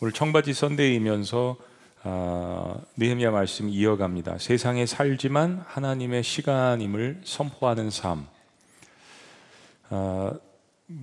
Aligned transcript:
오늘 0.00 0.12
청바지 0.12 0.52
선데이이면서 0.52 1.56
아, 2.04 2.76
느헤미야 2.96 3.32
말씀 3.32 3.68
이어갑니다. 3.68 4.38
세상에 4.38 4.86
살지만 4.86 5.64
하나님의 5.66 6.22
시간임을 6.22 7.22
선포하는 7.24 7.90
삶. 7.90 8.28
아, 9.90 10.34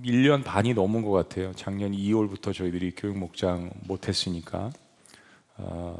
1년 0.02 0.44
반이 0.44 0.72
넘은 0.72 1.02
것 1.02 1.10
같아요. 1.10 1.52
작년 1.54 1.92
2월부터 1.92 2.54
저희들이 2.54 2.94
교육 2.96 3.18
목장 3.18 3.70
못 3.86 4.08
했으니까 4.08 4.70
아, 5.58 5.94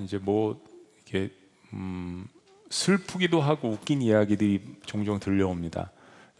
이제 0.00 0.16
뭐 0.16 0.58
이게 1.06 1.30
음, 1.74 2.26
슬프기도 2.70 3.42
하고 3.42 3.68
웃긴 3.68 4.00
이야기들이 4.00 4.62
종종 4.86 5.20
들려옵니다. 5.20 5.90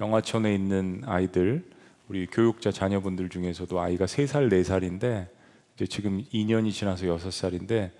영화촌에 0.00 0.54
있는 0.54 1.02
아이들, 1.04 1.68
우리 2.08 2.26
교육자 2.26 2.72
자녀분들 2.72 3.28
중에서도 3.28 3.78
아이가 3.78 4.06
3살, 4.06 4.50
4살인데 4.50 5.02
이제 5.02 5.37
지금 5.86 6.24
2년이 6.32 6.72
지나서 6.72 7.06
6살인데 7.06 7.90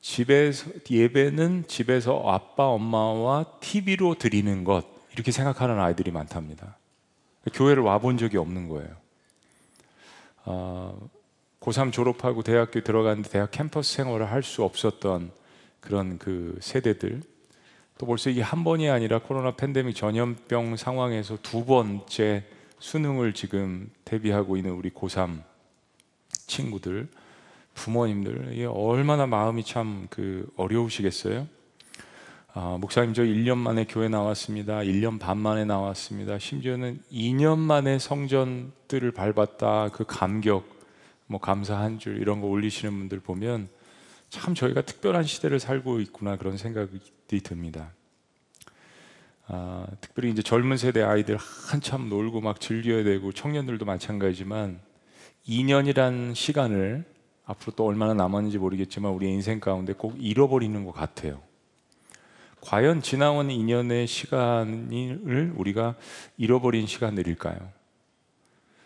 집에서 0.00 0.70
예배는 0.90 1.64
집에서 1.66 2.22
아빠 2.26 2.66
엄마와 2.68 3.44
TV로 3.60 4.14
드리는 4.14 4.64
것 4.64 4.84
이렇게 5.14 5.32
생각하는 5.32 5.78
아이들이 5.78 6.10
많답니다. 6.10 6.76
교회를 7.52 7.82
와본 7.82 8.18
적이 8.18 8.38
없는 8.38 8.68
거예요. 8.68 8.88
어, 10.44 11.08
고3 11.60 11.92
졸업하고 11.92 12.42
대학교 12.42 12.80
들어갔는데 12.80 13.30
대학 13.30 13.50
캠퍼스 13.50 13.94
생활을 13.94 14.30
할 14.30 14.42
수 14.42 14.62
없었던 14.62 15.30
그런 15.80 16.18
그 16.18 16.58
세대들 16.60 17.22
또 17.98 18.06
벌써 18.06 18.30
이게 18.30 18.42
한 18.42 18.62
번이 18.62 18.90
아니라 18.90 19.18
코로나 19.20 19.56
팬데믹 19.56 19.94
전염병 19.96 20.76
상황에서 20.76 21.38
두 21.42 21.64
번째 21.64 22.44
수능을 22.78 23.32
지금 23.32 23.90
대비하고 24.04 24.56
있는 24.56 24.72
우리 24.72 24.90
고3 24.90 25.42
친구들, 26.46 27.08
부모님들, 27.74 28.50
이게 28.52 28.64
얼마나 28.66 29.26
마음이 29.26 29.64
참 29.64 30.06
그 30.10 30.48
어려우시겠어요? 30.56 31.46
아, 32.54 32.78
목사님 32.80 33.12
저 33.12 33.22
1년 33.22 33.58
만에 33.58 33.84
교회 33.86 34.08
나왔습니다. 34.08 34.78
1년 34.78 35.18
반 35.20 35.36
만에 35.36 35.64
나왔습니다. 35.66 36.38
심지어는 36.38 37.02
2년 37.12 37.58
만에 37.58 37.98
성전들을 37.98 39.10
밟았다. 39.12 39.90
그 39.92 40.04
감격, 40.06 40.64
뭐 41.26 41.38
감사 41.38 41.78
한 41.78 41.98
줄 41.98 42.18
이런 42.18 42.40
거 42.40 42.46
올리시는 42.46 42.96
분들 42.98 43.20
보면 43.20 43.68
참 44.30 44.54
저희가 44.54 44.82
특별한 44.82 45.24
시대를 45.24 45.60
살고 45.60 46.00
있구나 46.00 46.36
그런 46.36 46.56
생각이 46.56 46.98
듭니다. 47.42 47.90
아, 49.48 49.86
특별히 50.00 50.30
이제 50.30 50.42
젊은 50.42 50.76
세대 50.78 51.02
아이들 51.02 51.36
한참 51.36 52.08
놀고 52.08 52.40
막 52.40 52.60
즐겨야 52.60 53.04
되고 53.04 53.32
청년들도 53.32 53.84
마찬가지지만 53.84 54.80
2년이란 55.48 56.34
시간을 56.34 57.04
앞으로 57.44 57.72
또 57.76 57.86
얼마나 57.86 58.14
남았는지 58.14 58.58
모르겠지만 58.58 59.12
우리 59.12 59.28
인생 59.28 59.60
가운데 59.60 59.92
꼭 59.92 60.14
잃어버리는 60.18 60.84
것 60.84 60.92
같아요. 60.92 61.40
과연 62.60 63.00
지나온 63.00 63.48
2년의 63.48 64.08
시간을 64.08 65.52
우리가 65.56 65.94
잃어버린 66.36 66.86
시간들일까요? 66.86 67.76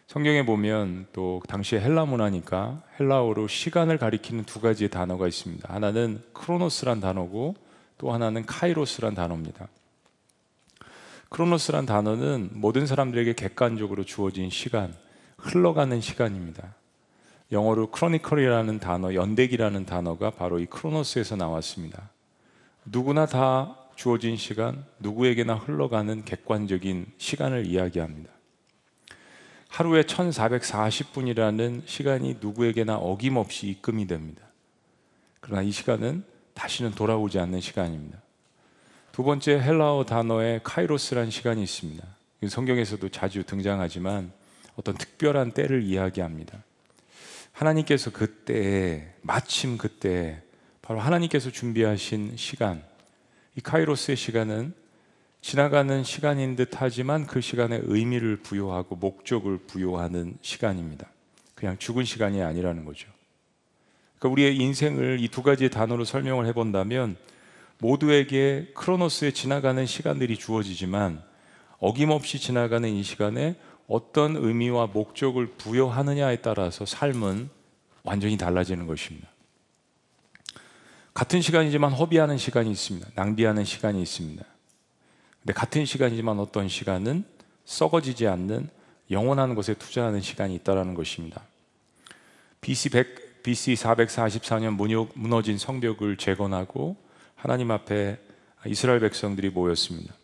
성경에 0.07 0.45
보면 0.45 1.07
또 1.13 1.41
당시에 1.49 1.81
헬라 1.81 2.05
문화니까 2.05 2.83
헬라어로 2.99 3.47
시간을 3.47 3.97
가리키는 3.97 4.45
두 4.45 4.61
가지의 4.61 4.91
단어가 4.91 5.29
있습니다. 5.29 5.73
하나는 5.73 6.21
크로노스란 6.33 7.01
단어고 7.01 7.55
또 7.97 8.13
하나는 8.13 8.45
카이로스란 8.45 9.15
단어입니다. 9.15 9.69
크로노스란 11.31 11.87
단어는 11.87 12.51
모든 12.55 12.87
사람들에게 12.87 13.35
객관적으로 13.35 14.05
주어진 14.05 14.51
시간, 14.51 14.93
흘러가는 15.41 16.01
시간입니다. 16.01 16.75
영어로 17.53 17.91
크로니컬이라는 17.91 18.79
단어, 18.79 19.15
연대기라는 19.15 19.87
단어가 19.87 20.31
바로 20.31 20.61
이 20.61 20.67
크로노스에서 20.67 21.37
나왔습니다. 21.37 22.11
누구나 22.85 23.27
다 23.27 23.77
주어진 23.97 24.37
시간, 24.37 24.85
누구에게나 25.01 25.55
흘러가는 25.55 26.25
객관적인 26.25 27.07
시간을 27.19 27.67
이야기합니다. 27.67 28.31
하루에 29.69 30.03
1440분이라는 30.03 31.83
시간이 31.87 32.39
누구에게나 32.41 32.97
어김없이 32.97 33.69
입금이 33.69 34.07
됩니다. 34.07 34.43
그러나 35.41 35.63
이 35.63 35.71
시간은 35.71 36.25
다시는 36.55 36.93
돌아오지 36.93 37.39
않는 37.39 37.61
시간입니다. 37.61 38.21
두 39.13 39.23
번째 39.23 39.61
헬라어 39.61 40.05
단어에 40.05 40.61
카이로스라는 40.63 41.31
시간이 41.31 41.63
있습니다. 41.63 42.05
성경에서도 42.49 43.09
자주 43.11 43.45
등장하지만 43.45 44.33
어떤 44.81 44.97
특별한 44.97 45.53
때를 45.53 45.83
이야기합니다. 45.83 46.65
하나님께서 47.53 48.11
그때 48.11 49.13
마침 49.21 49.77
그때 49.77 50.43
바로 50.81 51.01
하나님께서 51.01 51.51
준비하신 51.51 52.39
시간 52.39 52.83
이 53.57 53.61
카이로스의 53.61 54.17
시간은 54.17 54.73
지나가는 55.43 56.03
시간인 56.03 56.57
듯 56.57 56.71
하지만 56.77 57.27
그 57.27 57.43
시간에 57.43 57.79
의미를 57.83 58.37
부여하고 58.39 58.97
목적을 58.97 59.59
부여하는 59.59 60.39
시간입니다. 60.41 61.11
그냥 61.55 61.77
죽은 61.77 62.05
시간이 62.05 62.43
아니라는 62.43 62.87
거죠. 62.87 63.07
그러니까 64.19 64.33
우리의 64.33 64.57
인생을 64.57 65.19
이 65.21 65.29
두 65.29 65.43
가지의 65.43 65.69
단어로 65.69 66.07
설명을 66.07 66.47
해본다면 66.47 67.19
모두에게 67.77 68.71
크로노스에 68.75 69.33
지나가는 69.33 69.85
시간들이 69.85 70.39
주어지지만 70.39 71.23
어김없이 71.81 72.39
지나가는 72.39 72.89
이 72.89 73.03
시간에 73.03 73.57
어떤 73.91 74.37
의미와 74.37 74.87
목적을 74.87 75.49
부여하느냐에 75.49 76.37
따라서 76.37 76.87
삶은 76.87 77.51
완전히 78.05 78.39
달라지는 78.39 78.87
것입니다. 78.87 79.29
같은 81.13 81.43
시간이지만 81.43 81.93
허비하는 81.93 82.39
시간이 82.39 82.71
있습니다. 82.71 83.09
낭비하는 83.17 83.65
시간이 83.65 84.01
있습니다. 84.01 84.45
근데 85.41 85.53
같은 85.53 85.85
시간이지만 85.85 86.39
어떤 86.39 86.69
시간은 86.69 87.25
썩어지지 87.65 88.29
않는 88.29 88.69
영원한 89.11 89.57
것에 89.57 89.75
투자하는 89.75 90.21
시간이 90.21 90.55
있다라는 90.55 90.95
것입니다. 90.95 91.43
BC 92.61 92.91
100, 92.91 93.43
BC 93.43 93.75
444년 93.75 95.09
무너진 95.15 95.59
성벽을 95.59 96.17
재건하고 96.17 96.97
하나님 97.35 97.73
앞에 97.73 98.21
이스라엘 98.67 99.01
백성들이 99.01 99.51
모였습니다. 99.51 100.15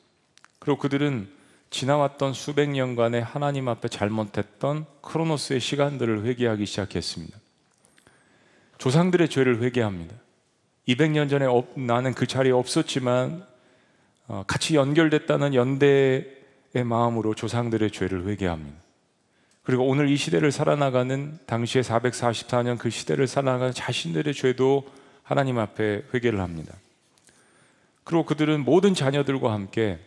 그리고 0.61 0.79
그들은 0.79 1.36
지나왔던 1.77 2.33
수백 2.33 2.71
년간의 2.71 3.23
하나님 3.23 3.69
앞에 3.69 3.89
잘못했던 3.89 4.87
크로노스의 5.03 5.61
시간들을 5.61 6.25
회개하기 6.25 6.65
시작했습니다. 6.65 7.39
조상들의 8.79 9.29
죄를 9.29 9.63
회개합니다. 9.63 10.15
200년 10.89 11.29
전에 11.29 11.45
나는 11.75 12.15
그 12.15 12.27
자리에 12.27 12.53
없었지만 12.53 13.45
어, 14.27 14.45
같이 14.47 14.75
연결됐다는 14.75 15.53
연대의 15.53 16.25
마음으로 16.83 17.35
조상들의 17.35 17.91
죄를 17.91 18.27
회개합니다. 18.27 18.79
그리고 19.63 19.87
오늘 19.87 20.09
이 20.09 20.17
시대를 20.17 20.53
살아나가는 20.53 21.39
당시에 21.45 21.83
444년 21.83 22.79
그 22.79 22.89
시대를 22.89 23.27
살아나가는 23.27 23.75
자신들의 23.75 24.33
죄도 24.33 24.87
하나님 25.23 25.59
앞에 25.59 26.05
회개를 26.15 26.41
합니다. 26.41 26.73
그리고 28.03 28.25
그들은 28.25 28.65
모든 28.65 28.95
자녀들과 28.95 29.53
함께 29.53 29.99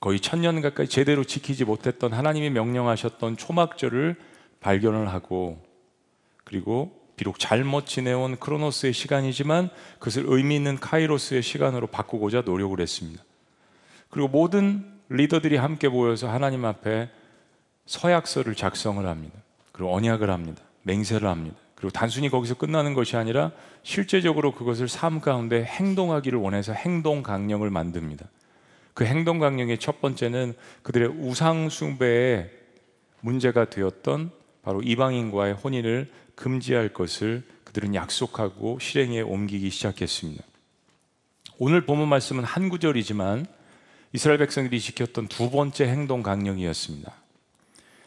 거의 0.00 0.18
천년 0.18 0.62
가까이 0.62 0.88
제대로 0.88 1.24
지키지 1.24 1.64
못했던 1.64 2.12
하나님이 2.12 2.50
명령하셨던 2.50 3.36
초막절을 3.36 4.16
발견을 4.60 5.08
하고 5.08 5.62
그리고 6.44 6.98
비록 7.16 7.38
잘못 7.38 7.84
지내온 7.84 8.38
크로노스의 8.38 8.94
시간이지만 8.94 9.68
그것을 9.98 10.24
의미 10.26 10.56
있는 10.56 10.78
카이로스의 10.78 11.42
시간으로 11.42 11.86
바꾸고자 11.86 12.42
노력을 12.46 12.80
했습니다. 12.80 13.22
그리고 14.08 14.28
모든 14.28 14.90
리더들이 15.10 15.56
함께 15.56 15.88
모여서 15.88 16.30
하나님 16.30 16.64
앞에 16.64 17.10
서약서를 17.84 18.54
작성을 18.54 19.04
합니다. 19.06 19.38
그리고 19.72 19.94
언약을 19.94 20.30
합니다. 20.30 20.62
맹세를 20.82 21.28
합니다. 21.28 21.56
그리고 21.74 21.90
단순히 21.90 22.30
거기서 22.30 22.54
끝나는 22.54 22.94
것이 22.94 23.16
아니라 23.16 23.52
실제적으로 23.82 24.52
그것을 24.52 24.88
삶 24.88 25.20
가운데 25.20 25.62
행동하기를 25.62 26.38
원해서 26.38 26.72
행동 26.72 27.22
강령을 27.22 27.68
만듭니다. 27.68 28.26
그 29.00 29.06
행동 29.06 29.38
강령의 29.38 29.78
첫 29.78 30.02
번째는 30.02 30.52
그들의 30.82 31.08
우상 31.08 31.70
숭배에 31.70 32.50
문제가 33.22 33.64
되었던 33.64 34.30
바로 34.62 34.82
이방인과의 34.82 35.54
혼인을 35.54 36.12
금지할 36.34 36.92
것을 36.92 37.42
그들은 37.64 37.94
약속하고 37.94 38.78
실행에 38.78 39.22
옮기기 39.22 39.70
시작했습니다. 39.70 40.44
오늘 41.56 41.86
본문 41.86 42.08
말씀은 42.08 42.44
한 42.44 42.68
구절이지만 42.68 43.46
이스라엘 44.12 44.38
백성들이 44.38 44.78
지켰던 44.78 45.28
두 45.28 45.50
번째 45.50 45.86
행동 45.86 46.22
강령이었습니다. 46.22 47.10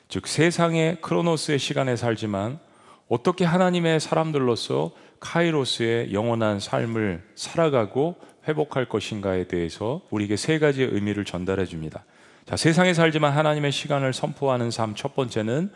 즉 0.09 0.27
세상의 0.27 1.01
크로노스의 1.01 1.57
시간에 1.57 1.95
살지만 1.95 2.59
어떻게 3.07 3.45
하나님의 3.45 3.99
사람들로서 3.99 4.91
카이로스의 5.19 6.13
영원한 6.13 6.59
삶을 6.59 7.27
살아가고 7.33 8.15
회복할 8.47 8.89
것인가에 8.89 9.47
대해서 9.47 10.01
우리에게 10.09 10.35
세 10.35 10.59
가지의 10.59 10.89
의미를 10.91 11.25
전달해 11.25 11.65
줍니다. 11.65 12.03
자, 12.45 12.57
세상에 12.57 12.93
살지만 12.93 13.31
하나님의 13.33 13.71
시간을 13.71 14.13
선포하는 14.13 14.69
삶 14.71 14.95
첫 14.95 15.15
번째는 15.15 15.71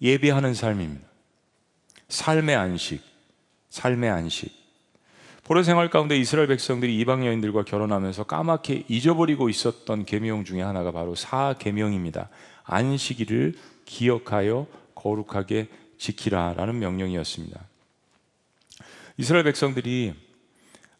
예배하는 0.00 0.54
삶입니다. 0.54 1.06
삶의 2.08 2.54
안식, 2.56 3.02
삶의 3.70 4.10
안식. 4.10 4.52
포로 5.44 5.62
생활 5.62 5.90
가운데 5.90 6.16
이스라엘 6.16 6.46
백성들이 6.48 6.98
이방 7.00 7.26
여인들과 7.26 7.64
결혼하면서 7.64 8.24
까맣게 8.24 8.84
잊어버리고 8.88 9.48
있었던 9.48 10.04
계명 10.06 10.44
중에 10.44 10.62
하나가 10.62 10.90
바로 10.90 11.14
사계명입니다. 11.14 12.30
안식일을 12.64 13.54
기억하여 13.84 14.66
거룩하게 14.94 15.68
지키라라는 15.98 16.78
명령이었습니다. 16.78 17.60
이스라엘 19.18 19.44
백성들이 19.44 20.14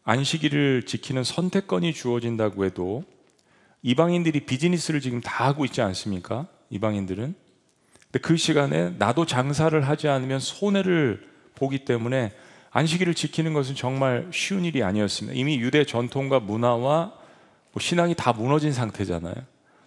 안식일을 0.04 0.84
지키는 0.84 1.24
선택권이 1.24 1.94
주어진다고 1.94 2.64
해도 2.64 3.04
이방인들이 3.82 4.40
비즈니스를 4.40 5.00
지금 5.00 5.20
다 5.20 5.46
하고 5.46 5.64
있지 5.64 5.82
않습니까? 5.82 6.46
이방인들은. 6.70 7.34
근데 8.04 8.18
그 8.20 8.36
시간에 8.36 8.90
나도 8.98 9.26
장사를 9.26 9.78
하지 9.86 10.08
않으면 10.08 10.40
손해를 10.40 11.26
보기 11.54 11.84
때문에 11.84 12.32
안식일을 12.70 13.14
지키는 13.14 13.54
것은 13.54 13.74
정말 13.74 14.28
쉬운 14.32 14.64
일이 14.64 14.82
아니었습니다. 14.82 15.38
이미 15.38 15.58
유대 15.58 15.84
전통과 15.84 16.40
문화와 16.40 17.12
뭐 17.72 17.80
신앙이 17.80 18.14
다 18.14 18.32
무너진 18.32 18.72
상태잖아요. 18.72 19.34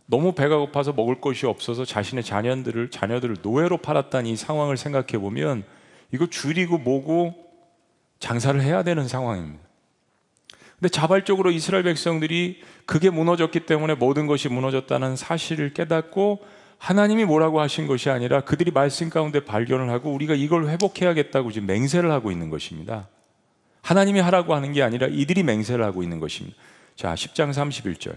너무 0.06 0.34
배가 0.34 0.58
고파서 0.58 0.94
먹을 0.94 1.20
것이 1.20 1.46
없어서 1.46 1.86
자신의 1.86 2.24
자녀들을 2.24 2.92
자녀들을 2.92 3.38
노예로 3.42 3.78
팔았다는 3.78 4.30
이 4.30 4.36
상황을 4.36 4.78
생각해 4.78 5.20
보면 5.20 5.64
이거 6.14 6.28
줄이고 6.28 6.78
뭐고 6.78 7.36
장사를 8.20 8.62
해야 8.62 8.84
되는 8.84 9.08
상황입니다. 9.08 9.67
근데 10.80 10.90
자발적으로 10.90 11.50
이스라엘 11.50 11.84
백성들이 11.84 12.62
그게 12.86 13.10
무너졌기 13.10 13.62
때문에 13.62 13.96
모든 13.96 14.28
것이 14.28 14.48
무너졌다는 14.48 15.16
사실을 15.16 15.74
깨닫고 15.74 16.46
하나님이 16.78 17.26
뭐라고 17.26 17.60
하신 17.60 17.88
것이 17.88 18.12
아니라 18.12 18.42
그들이 18.42 18.70
말씀 18.70 19.10
가운데 19.10 19.44
발견을 19.44 19.90
하고 19.90 20.14
우리가 20.14 20.36
이걸 20.36 20.68
회복해야겠다고 20.70 21.52
지금 21.52 21.68
맹세를 21.68 22.12
하고 22.12 22.32
있는 22.32 22.52
것입니다. 22.52 23.08
하나님이 23.82 24.20
하라고 24.20 24.54
하는 24.54 24.72
게 24.74 24.84
아니라 24.84 25.08
이들이 25.08 25.42
맹세를 25.42 25.84
하고 25.84 26.04
있는 26.04 26.20
것입니다. 26.20 26.56
자, 26.96 27.16
10장 27.16 27.52
31절. 27.52 28.16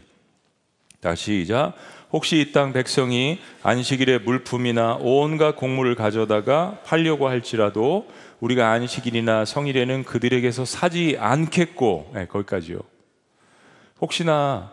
다시 1.00 1.40
시작. 1.42 1.74
혹시 2.12 2.40
이 2.40 2.52
땅 2.52 2.72
백성이 2.72 3.38
안식일에 3.62 4.18
물품이나 4.18 4.96
온갖 5.00 5.54
곡물을 5.56 5.94
가져다가 5.94 6.80
팔려고 6.84 7.28
할지라도 7.28 8.08
우리가 8.40 8.72
안식일이나 8.72 9.44
성일에는 9.44 10.04
그들에게서 10.04 10.64
사지 10.64 11.16
않겠고 11.18 12.12
네, 12.14 12.26
거기까지요. 12.26 12.80
혹시나 14.00 14.72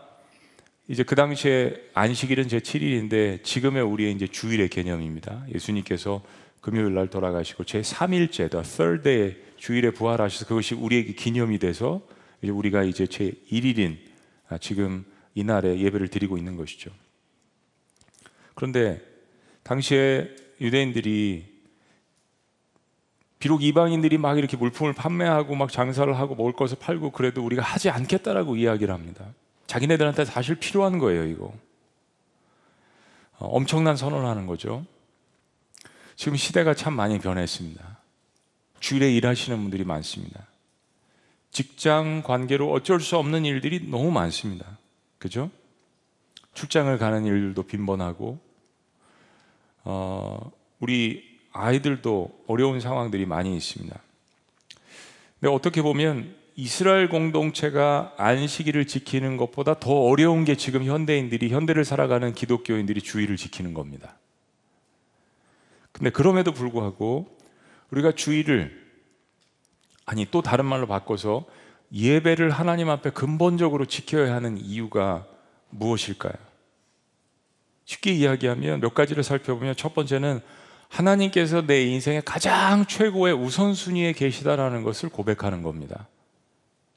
이제 0.88 1.02
그 1.02 1.14
당시에 1.14 1.74
안식일은 1.94 2.48
제 2.48 2.60
7일인데 2.60 3.44
지금의 3.44 3.82
우리의 3.82 4.12
이제 4.12 4.26
주일의 4.26 4.68
개념입니다. 4.68 5.44
예수님께서 5.54 6.22
금요일 6.60 6.94
날 6.94 7.08
돌아가시고 7.08 7.64
제 7.64 7.82
3일째, 7.82 8.50
the 8.50 8.64
third 8.64 9.02
day 9.04 9.36
주일에 9.58 9.90
부활하셔서 9.90 10.46
그것이 10.46 10.74
우리에게 10.74 11.12
기념이 11.12 11.58
돼서 11.58 12.00
이제 12.42 12.50
우리가 12.50 12.82
이제 12.84 13.06
제 13.06 13.32
1일인 13.52 13.96
아, 14.48 14.58
지금 14.58 15.04
이날에 15.34 15.78
예배를 15.78 16.08
드리고 16.08 16.38
있는 16.38 16.56
것이죠. 16.56 16.90
그런데 18.58 19.00
당시에 19.62 20.34
유대인들이 20.60 21.46
비록 23.38 23.62
이방인들이 23.62 24.18
막 24.18 24.36
이렇게 24.36 24.56
물품을 24.56 24.94
판매하고 24.94 25.54
막 25.54 25.70
장사를 25.70 26.12
하고 26.18 26.34
먹을 26.34 26.54
것을 26.54 26.76
팔고 26.80 27.12
그래도 27.12 27.44
우리가 27.44 27.62
하지 27.62 27.88
않겠다라고 27.88 28.56
이야기를 28.56 28.92
합니다. 28.92 29.26
자기네들한테 29.68 30.24
사실 30.24 30.56
필요한 30.56 30.98
거예요, 30.98 31.24
이거. 31.26 31.54
어, 33.38 33.46
엄청난 33.46 33.96
선언을 33.96 34.26
하는 34.26 34.46
거죠. 34.46 34.84
지금 36.16 36.34
시대가 36.34 36.74
참 36.74 36.94
많이 36.94 37.20
변했습니다. 37.20 37.98
주일에 38.80 39.14
일하시는 39.14 39.56
분들이 39.56 39.84
많습니다. 39.84 40.48
직장 41.52 42.24
관계로 42.24 42.72
어쩔 42.72 42.98
수 42.98 43.18
없는 43.18 43.44
일들이 43.44 43.88
너무 43.88 44.10
많습니다. 44.10 44.78
그죠? 45.20 45.48
출장을 46.54 46.98
가는 46.98 47.24
일들도 47.24 47.62
빈번하고, 47.62 48.47
어, 49.84 50.50
우리 50.80 51.24
아이들도 51.52 52.44
어려운 52.46 52.80
상황들이 52.80 53.26
많이 53.26 53.56
있습니다. 53.56 53.98
근데 55.40 55.52
어떻게 55.52 55.82
보면 55.82 56.34
이스라엘 56.56 57.08
공동체가 57.08 58.14
안식일을 58.16 58.86
지키는 58.86 59.36
것보다 59.36 59.78
더 59.78 59.92
어려운 59.92 60.44
게 60.44 60.56
지금 60.56 60.84
현대인들이 60.84 61.50
현대를 61.50 61.84
살아가는 61.84 62.34
기독교인들이 62.34 63.00
주의를 63.00 63.36
지키는 63.36 63.74
겁니다. 63.74 64.16
근데 65.92 66.10
그럼에도 66.10 66.52
불구하고 66.52 67.36
우리가 67.90 68.12
주의를 68.12 68.88
아니 70.04 70.26
또 70.30 70.42
다른 70.42 70.64
말로 70.64 70.86
바꿔서 70.86 71.44
예배를 71.92 72.50
하나님 72.50 72.90
앞에 72.90 73.10
근본적으로 73.10 73.86
지켜야 73.86 74.34
하는 74.34 74.58
이유가 74.58 75.26
무엇일까요? 75.70 76.47
쉽게 77.88 78.12
이야기하면 78.12 78.80
몇 78.80 78.92
가지를 78.92 79.22
살펴보면 79.22 79.74
첫 79.74 79.94
번째는 79.94 80.42
하나님께서 80.88 81.66
내 81.66 81.84
인생의 81.84 82.22
가장 82.22 82.84
최고의 82.84 83.32
우선순위에 83.32 84.12
계시다라는 84.12 84.82
것을 84.82 85.08
고백하는 85.08 85.62
겁니다. 85.62 86.06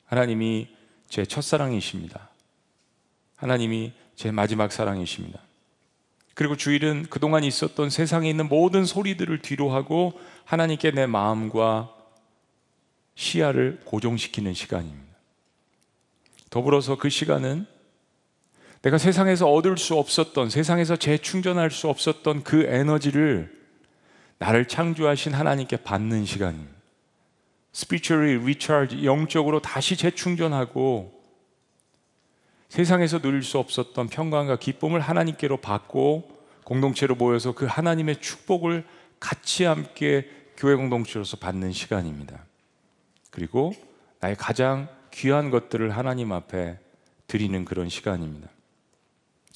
하나님이 0.06 0.68
제 1.08 1.26
첫사랑이십니다. 1.26 2.30
하나님이 3.38 3.94
제 4.16 4.32
마지막 4.32 4.74
사랑이십니다. 4.74 5.40
그리고 6.34 6.58
주일은 6.58 7.08
그동안 7.10 7.46
있었던 7.46 7.90
세상에 7.90 8.30
있는 8.30 8.50
모든 8.50 8.84
소리들을 8.84 9.42
뒤로 9.42 9.72
하고 9.72 10.20
하나님께 10.44 10.92
내 10.92 11.06
마음과 11.06 11.94
시야를 13.16 13.80
고정시키는 13.86 14.54
시간입니다. 14.54 15.16
더불어서 16.50 16.98
그 16.98 17.10
시간은 17.10 17.66
내가 18.82 18.98
세상에서 18.98 19.52
얻을 19.52 19.78
수 19.78 19.96
없었던, 19.96 20.50
세상에서 20.50 20.96
재충전할 20.96 21.70
수 21.70 21.88
없었던 21.88 22.44
그 22.44 22.64
에너지를 22.64 23.62
나를 24.40 24.68
창조하신 24.68 25.34
하나님께 25.34 25.78
받는 25.78 26.26
시간입니다. 26.26 26.74
spiritually 27.76 28.42
recharge, 28.42 29.06
영적으로 29.06 29.62
다시 29.62 29.96
재충전하고 29.96 31.22
세상에서 32.70 33.20
누릴 33.20 33.44
수 33.44 33.60
없었던 33.60 34.08
평강과 34.08 34.58
기쁨을 34.58 35.00
하나님께로 35.00 35.58
받고 35.58 36.42
공동체로 36.64 37.16
모여서 37.16 37.54
그 37.54 37.66
하나님의 37.66 38.22
축복을 38.22 38.86
같이 39.20 39.66
함께 39.66 40.28
교회 40.58 40.76
공동체로서 40.76 41.38
받는 41.38 41.72
시간입니다. 41.72 42.46
그리고 43.30 43.74
나의 44.20 44.36
가장 44.36 44.88
귀한 45.12 45.50
것들을 45.50 45.96
하나님 45.96 46.32
앞에 46.32 46.80
드리는 47.28 47.64
그런 47.66 47.90
시간입니다. 47.90 48.50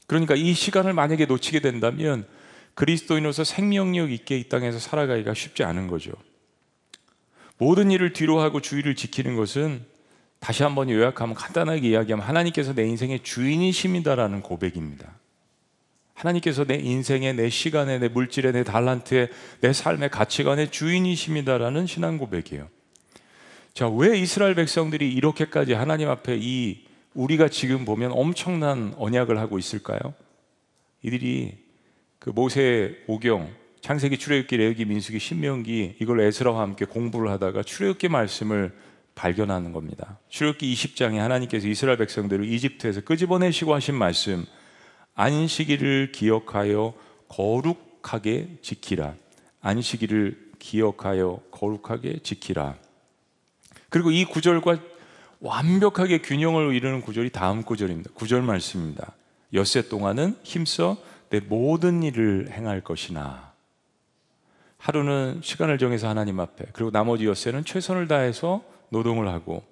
그러니까 0.07 0.35
이 0.35 0.53
시간을 0.53 0.93
만약에 0.93 1.25
놓치게 1.25 1.59
된다면 1.59 2.25
그리스도인으로서 2.75 3.43
생명력 3.43 4.11
있게 4.11 4.37
이 4.37 4.49
땅에서 4.49 4.79
살아가기가 4.79 5.33
쉽지 5.33 5.63
않은 5.63 5.87
거죠. 5.87 6.11
모든 7.57 7.89
일을 7.91 8.13
뒤로 8.13 8.39
하고 8.41 8.59
주의를 8.59 8.95
지키는 8.95 9.35
것은 9.35 9.85
다시 10.39 10.63
한번 10.63 10.89
요약하면 10.89 11.33
간단하게 11.33 11.89
이야기하면 11.89 12.25
하나님께서 12.25 12.73
내 12.73 12.85
인생의 12.87 13.23
주인이십니다라는 13.23 14.41
고백입니다. 14.41 15.17
하나님께서 16.13 16.65
내 16.65 16.75
인생의 16.75 17.33
내 17.35 17.49
시간에 17.49 17.97
내 17.97 18.07
물질에 18.07 18.51
내 18.51 18.63
달란트에 18.63 19.29
내 19.61 19.73
삶의 19.73 20.09
가치관의 20.09 20.71
주인이십니다라는 20.71 21.87
신앙 21.87 22.17
고백이에요. 22.17 22.67
자, 23.73 23.89
왜 23.89 24.17
이스라엘 24.17 24.55
백성들이 24.55 25.11
이렇게까지 25.13 25.73
하나님 25.73 26.09
앞에 26.09 26.37
이 26.39 26.84
우리가 27.15 27.47
지금 27.47 27.85
보면 27.85 28.11
엄청난 28.11 28.93
언약을 28.97 29.39
하고 29.39 29.57
있을까요? 29.57 29.99
이들이 31.01 31.57
그 32.19 32.29
모세 32.29 32.97
오경 33.07 33.49
창세기 33.81 34.17
출애굽기 34.17 34.57
레위기 34.57 34.85
민수기 34.85 35.19
신명기 35.19 35.97
이걸 36.01 36.19
에스라와 36.21 36.61
함께 36.61 36.85
공부를 36.85 37.29
하다가 37.31 37.63
출애굽기 37.63 38.09
말씀을 38.09 38.75
발견하는 39.15 39.71
겁니다. 39.71 40.19
출애굽기 40.29 40.73
20장에 40.73 41.17
하나님께서 41.17 41.67
이스라엘 41.67 41.97
백성들을 41.97 42.45
이집트에서 42.45 43.01
끄집어내시고 43.01 43.73
하신 43.73 43.95
말씀 43.95 44.45
안식일을 45.13 46.11
기억하여 46.11 46.93
거룩하게 47.29 48.57
지키라. 48.61 49.15
안식일을 49.61 50.51
기억하여 50.59 51.41
거룩하게 51.51 52.19
지키라. 52.23 52.75
그리고 53.89 54.11
이 54.11 54.25
구절과 54.25 54.79
완벽하게 55.45 56.19
균형을 56.19 56.73
이루는 56.73 57.01
구절이 57.01 57.29
다음 57.29 57.61
구절입니다. 57.61 58.09
구절 58.15 58.41
말씀입니다. 58.41 59.13
엿새 59.53 59.87
동안은 59.87 60.37
힘써 60.43 60.97
내 61.29 61.39
모든 61.39 62.01
일을 62.01 62.49
행할 62.51 62.81
것이나 62.81 63.53
하루는 64.77 65.41
시간을 65.43 65.77
정해서 65.77 66.07
하나님 66.09 66.39
앞에 66.39 66.65
그리고 66.73 66.89
나머지 66.89 67.27
엿새는 67.27 67.63
최선을 67.63 68.07
다해서 68.07 68.63
노동을 68.89 69.27
하고 69.27 69.63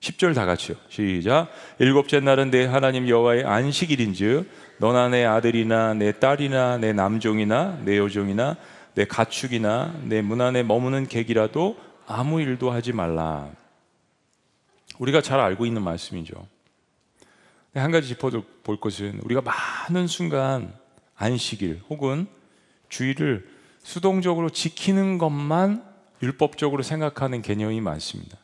10절 0.00 0.34
다 0.34 0.46
같이요. 0.46 0.76
시작. 0.88 1.48
일곱째 1.80 2.20
날은 2.20 2.50
내 2.50 2.64
하나님 2.64 3.08
여호와의 3.08 3.44
안식일인즉 3.44 4.48
너나 4.78 5.08
내 5.08 5.24
아들이나 5.24 5.94
내 5.94 6.12
딸이나 6.20 6.78
내 6.78 6.92
남종이나 6.92 7.80
내 7.84 7.98
여종이나 7.98 8.56
내 8.94 9.04
가축이나 9.06 9.94
내 10.04 10.22
문 10.22 10.40
안에 10.40 10.62
머무는 10.62 11.08
객이라도 11.08 11.76
아무 12.06 12.40
일도 12.40 12.70
하지 12.70 12.92
말라. 12.92 13.50
우리가 14.98 15.20
잘 15.20 15.40
알고 15.40 15.66
있는 15.66 15.82
말씀이죠. 15.82 16.34
한 17.74 17.90
가지 17.90 18.08
짚어볼 18.08 18.80
것은 18.80 19.20
우리가 19.22 19.42
많은 19.42 20.06
순간 20.06 20.72
안식일 21.16 21.82
혹은 21.90 22.26
주의를 22.88 23.48
수동적으로 23.82 24.50
지키는 24.50 25.18
것만 25.18 25.84
율법적으로 26.22 26.82
생각하는 26.82 27.42
개념이 27.42 27.80
많습니다. 27.80 28.38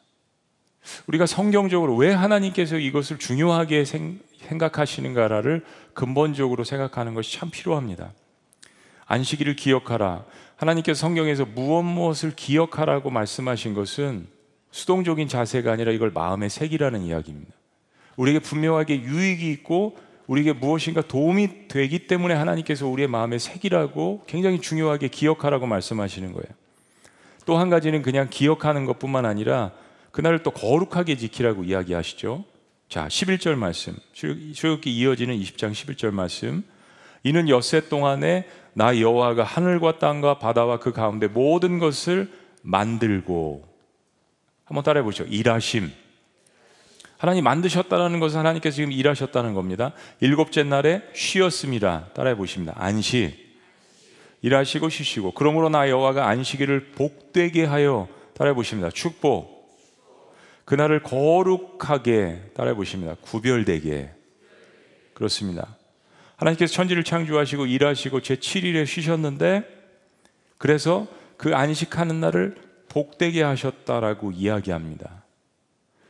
우리가 1.06 1.26
성경적으로 1.26 1.97
왜 1.97 2.12
하나님께서 2.12 2.76
이것을 2.76 3.18
중요하게 3.18 3.85
생각하시는가를 3.85 5.64
근본적으로 5.94 6.64
생각하는 6.64 7.14
것이 7.14 7.38
참 7.38 7.50
필요합니다. 7.50 8.12
안식일을 9.06 9.56
기억하라. 9.56 10.25
하나님께서 10.56 11.00
성경에서 11.00 11.44
무엇 11.44 11.82
무엇을 11.82 12.35
기억하라고 12.35 13.11
말씀하신 13.11 13.75
것은 13.75 14.26
수동적인 14.73 15.29
자세가 15.29 15.71
아니라 15.71 15.93
이걸 15.93 16.11
마음에 16.11 16.49
새기라는 16.49 17.02
이야기입니다. 17.02 17.52
우리에게 18.17 18.41
분명하게 18.41 19.02
유익이 19.02 19.50
있고 19.52 19.97
우리에게 20.26 20.52
무엇인가 20.52 21.02
도움이 21.02 21.69
되기 21.69 22.07
때문에 22.07 22.35
하나님께서 22.35 22.87
우리의 22.87 23.09
마음에 23.09 23.38
새기라고 23.38 24.25
굉장히 24.26 24.61
중요하게 24.61 25.09
기억하라고 25.09 25.67
말씀하시는 25.67 26.33
거예요. 26.33 26.47
또 27.45 27.59
한 27.59 27.71
가지는 27.71 28.02
그냥 28.02 28.29
기억하는 28.31 28.85
것뿐만 28.87 29.26
아니라 29.26 29.73
그날을 30.11 30.43
또 30.43 30.50
거룩하게 30.50 31.17
지키라고 31.17 31.64
이야기하시죠. 31.64 32.45
자, 32.88 33.09
11절 33.09 33.57
말씀. 33.57 33.97
출애굽기 34.12 34.95
이어지는 34.95 35.38
20장 35.38 35.73
11절 35.73 36.12
말씀. 36.12 36.62
이는 37.25 37.49
엿새 37.49 37.88
동안에 37.88 38.47
나 38.75 38.99
여호와가 38.99 39.45
하늘과 39.45 39.99
땅과 39.99 40.38
바다와 40.38 40.79
그 40.79 40.93
가운데 40.93 41.26
모든 41.26 41.79
것을 41.79 42.31
만들고 42.62 43.72
한번 44.73 44.85
따라해 44.85 45.05
보시죠. 45.05 45.25
일하심. 45.25 45.93
하나님 47.19 47.45
만드셨다는 47.45 48.21
것은 48.21 48.38
하나님께서 48.38 48.76
지금 48.76 48.91
일하셨다는 48.91 49.52
겁니다. 49.52 49.93
일곱째 50.21 50.62
날에 50.62 51.02
쉬었습니다. 51.12 52.09
따라해 52.14 52.35
보십니다. 52.37 52.73
안식. 52.76 53.37
일하시고 54.41 54.88
쉬시고 54.88 55.33
그러므로 55.33 55.69
나 55.69 55.91
여호와가 55.91 56.26
안식일을 56.26 56.93
복되게 56.93 57.67
하여 57.67 58.09
따라해 58.35 58.55
보십니다. 58.55 58.88
축복. 58.91 59.69
그날을 60.64 61.02
거룩하게 61.02 62.52
따라해 62.55 62.75
보십니다. 62.75 63.14
구별되게. 63.21 64.11
그렇습니다. 65.12 65.76
하나님께서 66.37 66.73
천지를 66.73 67.05
창조하시고 67.05 67.67
일하시고 67.67 68.23
제 68.23 68.37
7일에 68.37 68.87
쉬셨는데 68.87 69.64
그래서 70.57 71.07
그 71.37 71.55
안식하는 71.55 72.21
날을 72.21 72.72
복되게 72.92 73.42
하셨다라고 73.42 74.32
이야기합니다. 74.32 75.25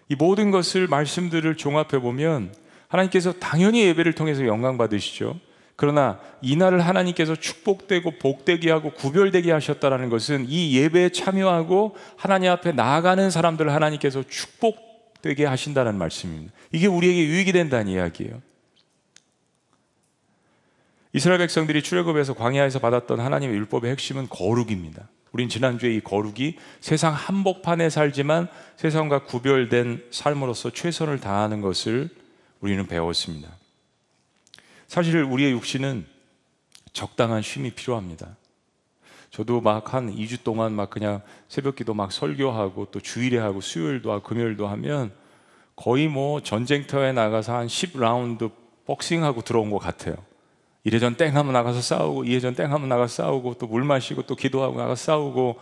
이 0.08 0.16
모든 0.16 0.50
것을 0.50 0.88
말씀들을 0.88 1.56
종합해 1.56 2.00
보면 2.00 2.52
하나님께서 2.88 3.32
당연히 3.34 3.84
예배를 3.84 4.14
통해서 4.14 4.44
영광 4.46 4.76
받으시죠. 4.76 5.38
그러나 5.76 6.18
이 6.42 6.56
날을 6.56 6.80
하나님께서 6.80 7.36
축복되고 7.36 8.18
복되게 8.18 8.72
하고 8.72 8.92
구별되게 8.92 9.52
하셨다라는 9.52 10.10
것은 10.10 10.46
이 10.48 10.76
예배에 10.76 11.10
참여하고 11.10 11.94
하나님 12.16 12.50
앞에 12.50 12.72
나아가는 12.72 13.30
사람들을 13.30 13.72
하나님께서 13.72 14.24
축복되게 14.28 15.44
하신다는 15.44 15.96
말씀입니다. 15.96 16.52
이게 16.72 16.88
우리에게 16.88 17.26
유익이 17.26 17.52
된다는 17.52 17.92
이야기예요. 17.92 18.42
이스라엘 21.12 21.38
백성들이 21.38 21.82
출애굽에서 21.82 22.34
광야에서 22.34 22.80
받았던 22.80 23.20
하나님의 23.20 23.56
율법의 23.56 23.92
핵심은 23.92 24.28
거룩입니다. 24.28 25.08
우린 25.32 25.48
지난주에 25.48 25.94
이 25.94 26.00
거룩이 26.00 26.56
세상 26.80 27.14
한복판에 27.14 27.90
살지만 27.90 28.48
세상과 28.76 29.24
구별된 29.24 30.04
삶으로서 30.10 30.70
최선을 30.70 31.20
다하는 31.20 31.60
것을 31.60 32.10
우리는 32.60 32.86
배웠습니다. 32.86 33.48
사실 34.86 35.22
우리의 35.22 35.52
육신은 35.52 36.06
적당한 36.92 37.40
쉼이 37.40 37.70
필요합니다. 37.70 38.36
저도 39.30 39.62
막 39.62 39.94
한 39.94 40.14
2주 40.14 40.44
동안 40.44 40.74
막 40.74 40.90
그냥 40.90 41.22
새벽 41.48 41.76
기도 41.76 41.94
막 41.94 42.12
설교하고 42.12 42.88
또 42.90 43.00
주일에 43.00 43.38
하고 43.38 43.62
수요일도 43.62 44.12
하고 44.12 44.22
금요일도 44.22 44.68
하면 44.68 45.12
거의 45.74 46.08
뭐 46.08 46.42
전쟁터에 46.42 47.12
나가서 47.12 47.56
한 47.56 47.66
10라운드 47.66 48.52
복싱하고 48.84 49.40
들어온 49.40 49.70
것 49.70 49.78
같아요. 49.78 50.16
이래전 50.84 51.16
땡 51.16 51.36
하면 51.36 51.52
나가서 51.52 51.80
싸우고 51.80 52.24
이래전 52.24 52.54
땡 52.54 52.72
하면 52.72 52.88
나가서 52.88 53.22
싸우고 53.22 53.54
또 53.54 53.66
물 53.66 53.84
마시고 53.84 54.22
또 54.22 54.34
기도하고 54.34 54.78
나가서 54.78 55.04
싸우고 55.04 55.60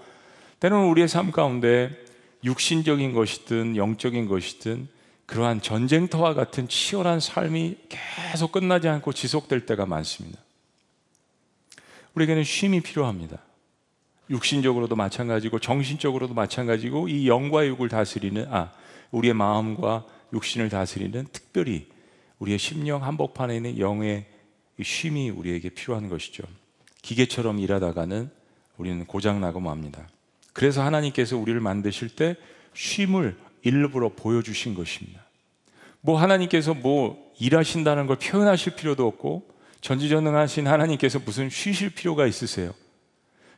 때로는 0.60 0.88
우리의 0.88 1.08
삶 1.08 1.30
가운데 1.30 1.90
육신적인 2.44 3.12
것이든 3.12 3.76
영적인 3.76 4.26
것이든 4.26 4.88
그러한 5.26 5.60
전쟁터와 5.60 6.34
같은 6.34 6.68
치열한 6.68 7.20
삶이 7.20 7.76
계속 7.88 8.50
끝나지 8.52 8.88
않고 8.88 9.12
지속될 9.12 9.66
때가 9.66 9.86
많습니다. 9.86 10.40
우리에게는 12.14 12.42
쉼이 12.42 12.80
필요합니다. 12.80 13.38
육신적으로도 14.30 14.96
마찬가지고 14.96 15.58
정신적으로도 15.58 16.34
마찬가지고 16.34 17.08
이 17.08 17.28
영과 17.28 17.66
육을 17.66 17.88
다스리는 17.88 18.46
아 18.50 18.72
우리의 19.10 19.34
마음과 19.34 20.04
육신을 20.32 20.68
다스리는 20.68 21.26
특별히 21.32 21.88
우리의 22.38 22.58
심령 22.58 23.04
한복판에 23.04 23.56
있는 23.56 23.78
영의 23.78 24.26
쉼이 24.82 25.30
우리에게 25.30 25.70
필요한 25.70 26.08
것이죠. 26.08 26.44
기계처럼 27.02 27.58
일하다가는 27.58 28.30
우리는 28.76 29.04
고장나고 29.06 29.60
맙니다. 29.60 30.08
그래서 30.52 30.82
하나님께서 30.82 31.36
우리를 31.36 31.58
만드실 31.60 32.10
때 32.10 32.36
쉼을 32.74 33.36
일부러 33.62 34.10
보여주신 34.10 34.74
것입니다. 34.74 35.24
뭐 36.00 36.20
하나님께서 36.20 36.74
뭐 36.74 37.32
일하신다는 37.38 38.06
걸 38.06 38.16
표현하실 38.16 38.76
필요도 38.76 39.06
없고 39.06 39.48
전지전능하신 39.80 40.66
하나님께서 40.66 41.18
무슨 41.18 41.50
쉬실 41.50 41.90
필요가 41.90 42.26
있으세요? 42.26 42.72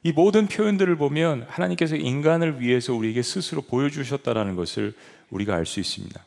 이 0.04 0.12
모든 0.12 0.48
표현들을 0.48 0.96
보면 0.96 1.46
하나님께서 1.48 1.96
인간을 1.96 2.60
위해서 2.60 2.94
우리에게 2.94 3.22
스스로 3.22 3.62
보여주셨다는 3.62 4.56
것을 4.56 4.94
우리가 5.30 5.54
알 5.54 5.66
수 5.66 5.78
있습니다. 5.78 6.24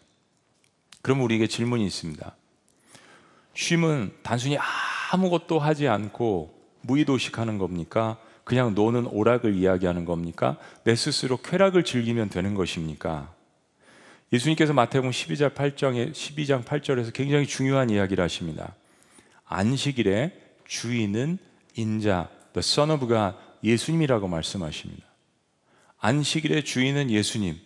그럼 1.01 1.21
우리에게 1.21 1.47
질문이 1.47 1.85
있습니다. 1.85 2.35
쉼은 3.55 4.11
단순히 4.21 4.57
아무것도 5.11 5.59
하지 5.59 5.87
않고 5.87 6.53
무의도식하는 6.81 7.57
겁니까? 7.57 8.17
그냥 8.43 8.75
노는 8.75 9.07
오락을 9.07 9.55
이야기하는 9.55 10.05
겁니까? 10.05 10.57
내 10.83 10.95
스스로 10.95 11.37
쾌락을 11.37 11.83
즐기면 11.83 12.29
되는 12.29 12.53
것입니까? 12.53 13.33
예수님께서 14.31 14.73
마태복음 14.73 15.11
12장 15.11 15.53
8장에 15.53 16.11
12장 16.11 16.63
8절에서 16.63 17.13
굉장히 17.13 17.47
중요한 17.47 17.89
이야기를 17.89 18.23
하십니다. 18.23 18.75
안식일의 19.45 20.33
주인은 20.67 21.37
인자, 21.75 22.29
the 22.53 22.59
son 22.59 22.91
of 22.91 23.07
God, 23.07 23.35
예수님이라고 23.63 24.27
말씀하십니다. 24.27 25.05
안식일의 25.99 26.65
주인은 26.65 27.09
예수님. 27.09 27.57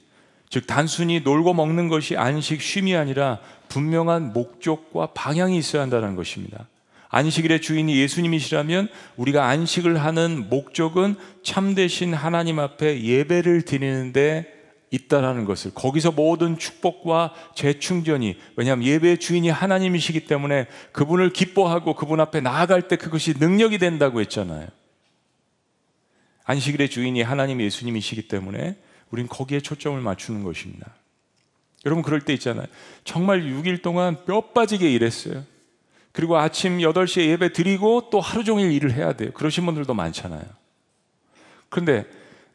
즉 0.50 0.66
단순히 0.66 1.20
놀고 1.20 1.54
먹는 1.54 1.90
것이 1.90 2.18
안식 2.18 2.62
쉼이 2.62 2.96
아니라 2.96 3.40
분명한 3.70 4.34
목적과 4.34 5.08
방향이 5.14 5.58
있어야 5.58 5.82
한다는 5.84 6.16
것입니다. 6.16 6.68
안식일의 7.10 7.62
주인이 7.62 7.96
예수님이시라면 7.98 8.90
우리가 9.18 9.48
안식을 9.48 9.98
하는 9.98 10.48
목적은 10.50 11.16
참되신 11.44 12.14
하나님 12.14 12.60
앞에 12.60 13.02
예배를 13.02 13.64
드리는데 13.64 14.60
있다라는 14.92 15.46
것을 15.46 15.72
거기서 15.74 16.12
모든 16.12 16.58
축복과 16.58 17.34
재충전이 17.56 18.38
왜냐하면 18.56 18.88
예배의 18.88 19.20
주인이 19.20 19.50
하나님이시기 19.50 20.26
때문에 20.26 20.68
그분을 20.92 21.32
기뻐하고 21.32 21.96
그분 21.96 22.20
앞에 22.20 22.42
나아갈 22.42 22.88
때 22.88 22.96
그것이 22.96 23.36
능력이 23.40 23.78
된다고 23.78 24.20
했잖아요. 24.22 24.68
안식일의 26.46 26.90
주인이 26.90 27.22
하나님 27.22 27.62
예수님이시기 27.62 28.28
때문에 28.28 28.76
우린 29.12 29.28
거기에 29.28 29.60
초점을 29.60 30.00
맞추는 30.02 30.44
것입니다. 30.44 30.92
여러분 31.86 32.04
그럴 32.04 32.22
때 32.22 32.34
있잖아요. 32.34 32.68
정말 33.04 33.42
6일 33.44 33.82
동안 33.82 34.18
뼈 34.26 34.42
빠지게 34.42 34.92
일했어요. 34.92 35.44
그리고 36.12 36.38
아침 36.38 36.80
8시에 36.80 37.28
예배 37.30 37.54
드리고 37.54 38.10
또 38.12 38.20
하루 38.20 38.44
종일 38.44 38.72
일을 38.72 38.94
해야 38.94 39.14
돼요. 39.14 39.32
그러신 39.34 39.66
분들도 39.66 39.94
많잖아요. 39.94 40.44
그런데 41.70 42.06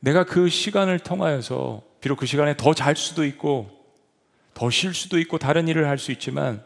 내가 0.01 0.25
그 0.25 0.49
시간을 0.49 0.99
통하여서 0.99 1.83
비록 2.01 2.17
그 2.19 2.27
시간에 2.27 2.57
더 2.57 2.75
잘 2.75 2.97
수도 2.97 3.25
있고 3.25 3.71
더 4.53 4.69
쉴 4.71 4.93
수도 4.95 5.19
있고 5.19 5.39
다른 5.39 5.69
일을 5.69 5.89
할 5.89 5.99
수 5.99 6.13
있지만 6.13 6.63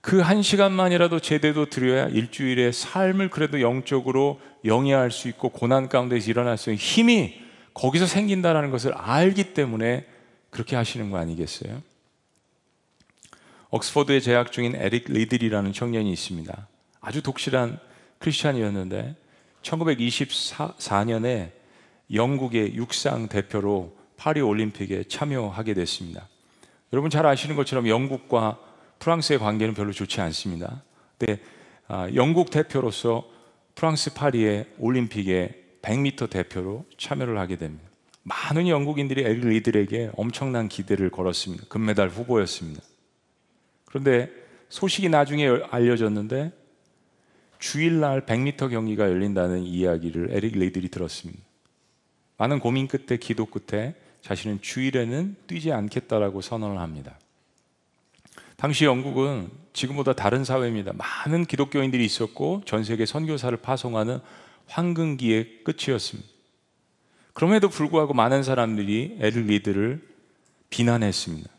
그 0.00 0.20
한 0.20 0.42
시간만이라도 0.42 1.20
제대로 1.20 1.64
드려야 1.70 2.08
일주일의 2.08 2.74
삶을 2.74 3.30
그래도 3.30 3.62
영적으로 3.62 4.38
영위할 4.66 5.10
수 5.10 5.28
있고 5.28 5.48
고난 5.48 5.88
가운데서 5.88 6.28
일어날 6.30 6.58
수 6.58 6.68
있는 6.70 6.78
힘이 6.78 7.40
거기서 7.72 8.06
생긴다는 8.06 8.70
것을 8.70 8.92
알기 8.92 9.54
때문에 9.54 10.06
그렇게 10.50 10.76
하시는 10.76 11.10
거 11.10 11.16
아니겠어요? 11.16 11.80
옥스퍼드에 13.74 14.20
재학 14.20 14.52
중인 14.52 14.76
에릭 14.76 15.06
리들이라는 15.08 15.72
청년이 15.72 16.12
있습니다. 16.12 16.68
아주 17.00 17.22
독실한 17.22 17.80
크리스찬이었는데 18.20 19.16
1924년에 19.62 21.50
영국의 22.12 22.76
육상 22.76 23.28
대표로 23.28 23.96
파리 24.16 24.40
올림픽에 24.40 25.04
참여하게 25.08 25.74
됐습니다. 25.74 26.28
여러분 26.92 27.10
잘 27.10 27.26
아시는 27.26 27.56
것처럼 27.56 27.88
영국과 27.88 28.60
프랑스의 29.00 29.40
관계는 29.40 29.74
별로 29.74 29.90
좋지 29.90 30.20
않습니다. 30.20 30.84
근데 31.18 31.42
아, 31.88 32.08
영국 32.14 32.50
대표로서 32.50 33.28
프랑스 33.74 34.14
파리의 34.14 34.66
올림픽에 34.78 35.80
100m 35.82 36.30
대표로 36.30 36.84
참여를 36.96 37.38
하게 37.38 37.56
됩니다. 37.56 37.84
많은 38.22 38.68
영국인들이 38.68 39.24
에릭 39.24 39.48
리들에게 39.48 40.12
엄청난 40.16 40.68
기대를 40.68 41.10
걸었습니다. 41.10 41.64
금메달 41.68 42.08
후보였습니다. 42.08 42.80
그런데 43.94 44.28
소식이 44.70 45.08
나중에 45.08 45.46
알려졌는데 45.70 46.50
주일날 47.60 48.26
100m 48.26 48.68
경기가 48.68 49.08
열린다는 49.08 49.62
이야기를 49.62 50.30
에릭 50.32 50.58
리들이 50.58 50.88
들었습니다. 50.88 51.40
많은 52.36 52.58
고민 52.58 52.88
끝에 52.88 53.16
기도 53.18 53.46
끝에 53.46 53.94
자신은 54.20 54.62
주일에는 54.62 55.36
뛰지 55.46 55.70
않겠다라고 55.70 56.40
선언을 56.40 56.80
합니다. 56.80 57.16
당시 58.56 58.84
영국은 58.84 59.48
지금보다 59.72 60.12
다른 60.12 60.42
사회입니다. 60.42 60.92
많은 60.94 61.44
기독교인들이 61.44 62.04
있었고 62.04 62.62
전 62.66 62.82
세계 62.82 63.06
선교사를 63.06 63.56
파송하는 63.58 64.18
황금기의 64.66 65.60
끝이었습니다. 65.62 66.28
그럼에도 67.32 67.68
불구하고 67.68 68.12
많은 68.12 68.42
사람들이 68.42 69.18
에릭 69.20 69.46
리드를 69.46 70.04
비난했습니다. 70.70 71.53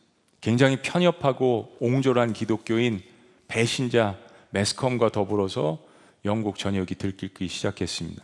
굉장히 0.45 0.77
편협하고 0.79 1.75
옹졸한 1.79 2.33
기독교인 2.33 3.01
배신자 3.47 4.15
매스컴과 4.51 5.09
더불어서 5.09 5.79
영국 6.23 6.59
전역이 6.59 6.93
들끓기 6.93 7.47
시작했습니다. 7.47 8.21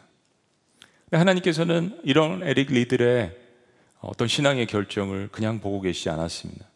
하나님께서는 1.11 1.99
이런 2.03 2.43
에릭 2.43 2.71
리들의 2.71 3.35
어떤 4.01 4.27
신앙의 4.27 4.67
결정을 4.67 5.29
그냥 5.31 5.61
보고 5.61 5.81
계시지 5.81 6.11
않았습니다. 6.11 6.67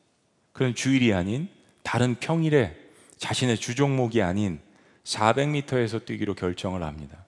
그는 0.52 0.74
주일이 0.74 1.14
아닌 1.14 1.48
다른 1.84 2.16
평일에 2.16 2.76
자신의 3.18 3.58
주종목이 3.58 4.24
아닌 4.24 4.60
400m에서 5.04 6.04
뛰기로 6.06 6.34
결정을 6.34 6.82
합니다. 6.82 7.24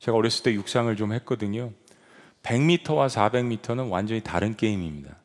제가 0.00 0.18
어렸을 0.18 0.42
때 0.42 0.52
육상을 0.52 0.94
좀 0.96 1.14
했거든요. 1.14 1.72
100m와 2.42 3.08
400m는 3.08 3.90
완전히 3.90 4.20
다른 4.20 4.54
게임입니다. 4.54 5.16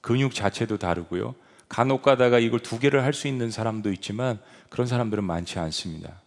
근육 0.00 0.34
자체도 0.34 0.78
다르고요. 0.78 1.36
간혹 1.74 2.02
가다가 2.02 2.38
이걸 2.38 2.60
두 2.60 2.78
개를 2.78 3.02
할 3.02 3.12
수 3.12 3.26
있는 3.26 3.50
사람도 3.50 3.92
있지만 3.94 4.38
그런 4.68 4.86
사람들은 4.86 5.24
많지 5.24 5.58
않습니다. 5.58 6.22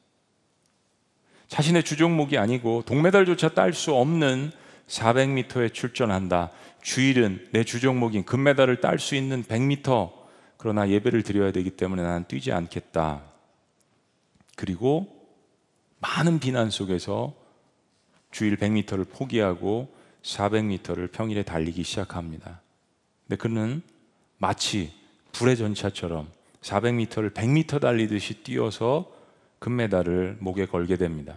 자신의 1.47 1.83
주종목이 1.83 2.37
아니고 2.37 2.83
동메달조차 2.85 3.53
딸 3.53 3.71
수 3.71 3.93
없는 3.93 4.51
400m에 4.87 5.73
출전한다. 5.73 6.51
주일은 6.81 7.47
내 7.51 7.63
주종목인 7.63 8.25
금메달을 8.25 8.81
딸 8.81 8.99
수 8.99 9.15
있는 9.15 9.41
100m. 9.41 10.11
그러나 10.57 10.89
예배를 10.89 11.23
드려야 11.23 11.53
되기 11.53 11.69
때문에 11.69 12.03
나는 12.03 12.25
뛰지 12.27 12.51
않겠다. 12.51 13.23
그리고 14.57 15.07
많은 15.99 16.39
비난 16.39 16.69
속에서 16.69 17.33
주일 18.31 18.57
100m를 18.57 19.09
포기하고 19.09 19.95
400m를 20.23 21.09
평일에 21.09 21.43
달리기 21.43 21.83
시작합니다. 21.83 22.61
근데 23.27 23.37
그는 23.37 23.81
마치 24.39 25.06
불의 25.31 25.57
전차처럼 25.57 26.27
400m를 26.61 27.33
100m 27.33 27.81
달리듯이 27.81 28.43
뛰어서 28.43 29.11
금메달을 29.59 30.37
목에 30.39 30.65
걸게 30.65 30.97
됩니다. 30.97 31.35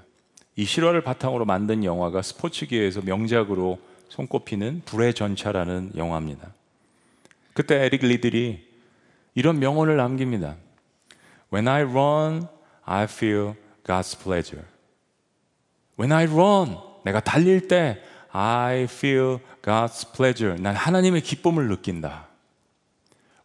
이 0.56 0.64
실화를 0.64 1.02
바탕으로 1.02 1.44
만든 1.44 1.85
영화가 1.85 2.23
스포츠계에서 2.23 3.02
명작으로 3.02 3.78
손꼽히는 4.09 4.82
불의 4.85 5.14
전차라는 5.14 5.92
영화입니다. 5.97 6.52
그때 7.52 7.85
에릭 7.85 8.02
리들이 8.02 8.66
이런 9.35 9.59
명언을 9.59 9.97
남깁니다. 9.97 10.56
When 11.53 11.68
I 11.68 11.83
run, 11.83 12.46
I 12.85 13.05
feel 13.05 13.55
God's 13.85 14.20
pleasure. 14.20 14.66
When 15.98 16.12
I 16.12 16.24
run, 16.26 16.76
내가 17.05 17.20
달릴 17.20 17.68
때 17.68 18.03
I 18.33 18.83
feel 18.85 19.38
God's 19.62 20.14
pleasure. 20.14 20.61
난 20.61 20.74
하나님의 20.74 21.22
기쁨을 21.22 21.68
느낀다. 21.68 22.30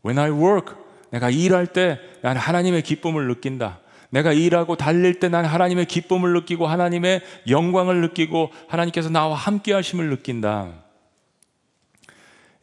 When 0.05 0.19
I 0.19 0.29
work, 0.29 0.75
내가 1.11 1.29
일할 1.29 1.67
때 1.67 1.99
난 2.21 2.37
하나님의 2.37 2.81
기쁨을 2.81 3.27
느낀다. 3.27 3.79
내가 4.09 4.33
일하고 4.33 4.75
달릴 4.75 5.19
때 5.19 5.29
난 5.29 5.45
하나님의 5.45 5.85
기쁨을 5.85 6.33
느끼고 6.33 6.67
하나님의 6.67 7.21
영광을 7.49 8.01
느끼고 8.01 8.51
하나님께서 8.67 9.09
나와 9.09 9.35
함께 9.35 9.73
하심을 9.73 10.09
느낀다. 10.09 10.71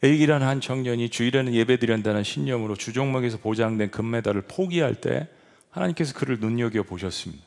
에이기라는 0.03 0.45
한 0.45 0.59
청년이 0.59 1.09
주일에는 1.09 1.53
예배드린다는 1.53 2.23
신념으로 2.23 2.75
주종목에서 2.75 3.37
보장된 3.37 3.91
금메달을 3.91 4.43
포기할 4.49 4.95
때 4.95 5.27
하나님께서 5.69 6.13
그를 6.13 6.39
눈여겨 6.41 6.83
보셨습니다. 6.83 7.43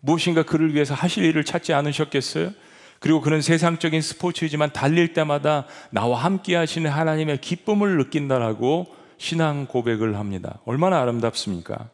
무엇인가 0.00 0.44
그를 0.44 0.72
위해서 0.74 0.94
하실 0.94 1.24
일을 1.24 1.44
찾지 1.44 1.72
않으셨겠어요? 1.72 2.52
그리고 3.00 3.20
그는 3.20 3.42
세상적인 3.42 4.00
스포츠이지만 4.00 4.72
달릴 4.72 5.12
때마다 5.14 5.66
나와 5.90 6.22
함께 6.22 6.54
하시는 6.54 6.88
하나님의 6.88 7.40
기쁨을 7.40 7.98
느낀다라고 7.98 8.86
신앙 9.24 9.64
고백을 9.64 10.18
합니다. 10.18 10.58
얼마나 10.66 11.00
아름답습니까? 11.00 11.88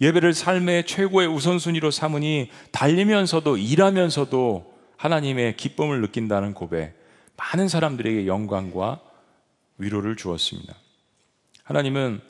예배를 0.00 0.34
삶의 0.34 0.86
최고의 0.86 1.26
우선순위로 1.26 1.90
삼으니 1.90 2.48
달리면서도 2.70 3.56
일하면서도 3.56 4.72
하나님의 4.96 5.56
기쁨을 5.56 6.00
느낀다는 6.02 6.54
고백. 6.54 6.94
많은 7.36 7.66
사람들에게 7.66 8.28
영광과 8.28 9.00
위로를 9.78 10.14
주었습니다. 10.14 10.76
하나님은 11.64 12.20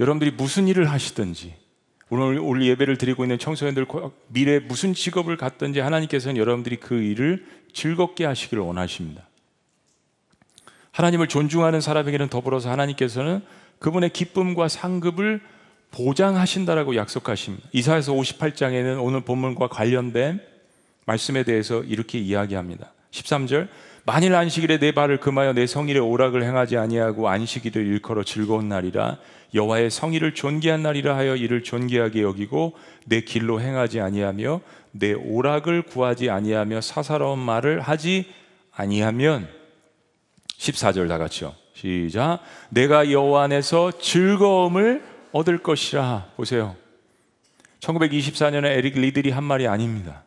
여러분들이 0.00 0.30
무슨 0.32 0.68
일을 0.68 0.90
하시든지 0.90 1.54
오늘 2.10 2.38
오늘 2.38 2.66
예배를 2.66 2.98
드리고 2.98 3.24
있는 3.24 3.38
청소년들 3.38 3.86
미래 4.26 4.58
무슨 4.58 4.92
직업을 4.92 5.38
갖든지 5.38 5.80
하나님께서는 5.80 6.36
여러분들이 6.36 6.76
그 6.76 7.02
일을 7.02 7.46
즐겁게 7.72 8.26
하시기를 8.26 8.62
원하십니다. 8.62 9.27
하나님을 10.98 11.28
존중하는 11.28 11.80
사람에게는 11.80 12.28
더불어서 12.28 12.70
하나님께서는 12.72 13.40
그분의 13.78 14.10
기쁨과 14.10 14.66
상급을 14.66 15.40
보장하신다라고 15.92 16.96
약속하십니다. 16.96 17.68
이사에서 17.72 18.12
58장에는 18.12 19.00
오늘 19.00 19.20
본문과 19.20 19.68
관련된 19.68 20.40
말씀에 21.06 21.44
대해서 21.44 21.84
이렇게 21.84 22.18
이야기합니다. 22.18 22.92
13절 23.12 23.68
만일 24.06 24.34
안식일에 24.34 24.80
내 24.80 24.90
발을 24.90 25.20
금하여 25.20 25.52
내 25.52 25.68
성일에 25.68 26.00
오락을 26.00 26.42
행하지 26.42 26.76
아니하고 26.76 27.28
안식일을 27.28 27.86
일컬어 27.86 28.24
즐거운 28.24 28.68
날이라 28.68 29.18
여호와의 29.54 29.90
성의를 29.90 30.34
존귀한 30.34 30.82
날이라 30.82 31.16
하여 31.16 31.36
이를 31.36 31.62
존귀하게 31.62 32.22
여기고 32.22 32.74
내 33.06 33.20
길로 33.20 33.60
행하지 33.60 34.00
아니하며 34.00 34.60
내 34.90 35.12
오락을 35.12 35.82
구하지 35.82 36.28
아니하며 36.28 36.80
사사로운 36.80 37.38
말을 37.38 37.80
하지 37.82 38.26
아니하면 38.72 39.57
14절 40.58 41.08
다 41.08 41.18
같이요. 41.18 41.54
시작. 41.72 42.40
내가 42.70 43.10
여호와 43.10 43.44
안에서 43.44 43.92
즐거움을 43.98 45.04
얻을 45.32 45.58
것이라. 45.58 46.32
보세요. 46.36 46.76
1924년에 47.80 48.66
에릭 48.66 48.98
리들이 48.98 49.30
한 49.30 49.44
말이 49.44 49.68
아닙니다. 49.68 50.24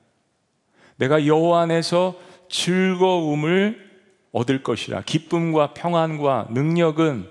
내가 0.95 1.25
여호와 1.25 1.63
안에서 1.63 2.15
즐거움을 2.49 3.91
얻을 4.31 4.63
것이라. 4.63 5.01
기쁨과 5.01 5.73
평안과 5.73 6.47
능력은 6.51 7.29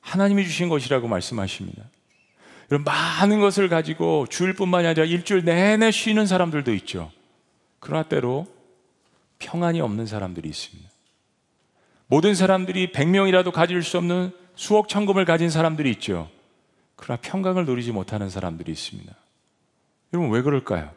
하나님이 0.00 0.44
주신 0.44 0.68
것이라고 0.68 1.08
말씀하십니다. 1.08 1.82
여러분, 2.70 2.84
많은 2.84 3.40
것을 3.40 3.68
가지고 3.68 4.26
주일뿐만이 4.28 4.86
아니라 4.86 5.04
일주일 5.04 5.44
내내 5.44 5.90
쉬는 5.90 6.26
사람들도 6.26 6.72
있죠. 6.74 7.10
그러나 7.80 8.04
때로 8.04 8.46
평안이 9.40 9.80
없는 9.80 10.06
사람들이 10.06 10.48
있습니다. 10.48 10.89
모든 12.10 12.34
사람들이 12.34 12.90
100명이라도 12.90 13.52
가질 13.52 13.84
수 13.84 13.96
없는 13.96 14.32
수억 14.56 14.88
천금을 14.88 15.24
가진 15.24 15.48
사람들이 15.48 15.90
있죠. 15.92 16.28
그러나 16.96 17.20
평강을 17.22 17.64
누리지 17.66 17.92
못하는 17.92 18.28
사람들이 18.28 18.72
있습니다. 18.72 19.14
여러분, 20.12 20.32
왜 20.32 20.42
그럴까요? 20.42 20.90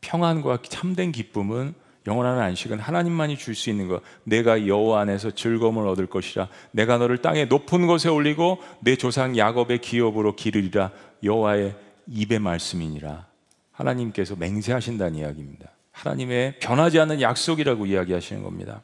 평안과 0.00 0.58
참된 0.68 1.12
기쁨은 1.12 1.74
영원한 2.08 2.40
안식은 2.40 2.80
하나님만이 2.80 3.38
줄 3.38 3.54
수 3.54 3.70
있는 3.70 3.86
것. 3.86 4.02
내가 4.24 4.66
여호와 4.66 5.02
안에서 5.02 5.30
즐거움을 5.30 5.86
얻을 5.86 6.06
것이라. 6.06 6.48
내가 6.72 6.98
너를 6.98 7.18
땅의 7.18 7.46
높은 7.46 7.86
곳에 7.86 8.08
올리고 8.08 8.58
내 8.80 8.96
조상 8.96 9.38
야곱의 9.38 9.78
기업으로 9.78 10.34
기르리라. 10.34 10.90
여호와의 11.22 11.76
입의 12.08 12.40
말씀이니라. 12.40 13.26
하나님께서 13.70 14.34
맹세하신다는 14.34 15.20
이야기입니다. 15.20 15.70
하나님의 15.92 16.58
변하지 16.58 16.98
않는 16.98 17.20
약속이라고 17.20 17.86
이야기하시는 17.86 18.42
겁니다. 18.42 18.82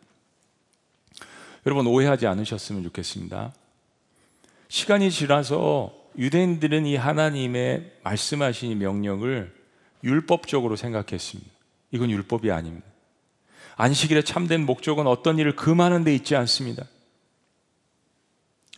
여러분 1.69 1.87
오해하지 1.87 2.27
않으셨으면 2.27 2.83
좋겠습니다. 2.85 3.53
시간이 4.69 5.11
지나서 5.11 5.93
유대인들은 6.17 6.87
이 6.87 6.97
하나님의 6.97 7.93
말씀하신 8.05 8.79
명령을 8.79 9.55
율법적으로 10.03 10.77
생각했습니다. 10.77 11.51
이건 11.91 12.11
율법이 12.11 12.51
아닙니다. 12.51 12.87
안식일의 13.77 14.25
참된 14.25 14.65
목적은 14.65 15.07
어떤 15.07 15.39
일을 15.39 15.57
금하는 15.57 16.05
데 16.05 16.15
있지 16.15 16.35
않습니다. 16.37 16.87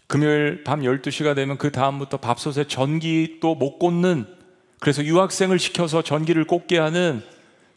금요일 0.08 0.64
밤 0.64 0.80
12시가 0.80 1.36
되면 1.36 1.58
그 1.58 1.70
다음부터 1.70 2.16
밥솥에 2.16 2.66
전기 2.66 3.38
또 3.40 3.54
못 3.54 3.78
꽂는 3.78 4.26
그래서 4.80 5.04
유학생을 5.04 5.60
시켜서 5.60 6.02
전기를 6.02 6.44
꽂게 6.44 6.78
하는 6.78 7.22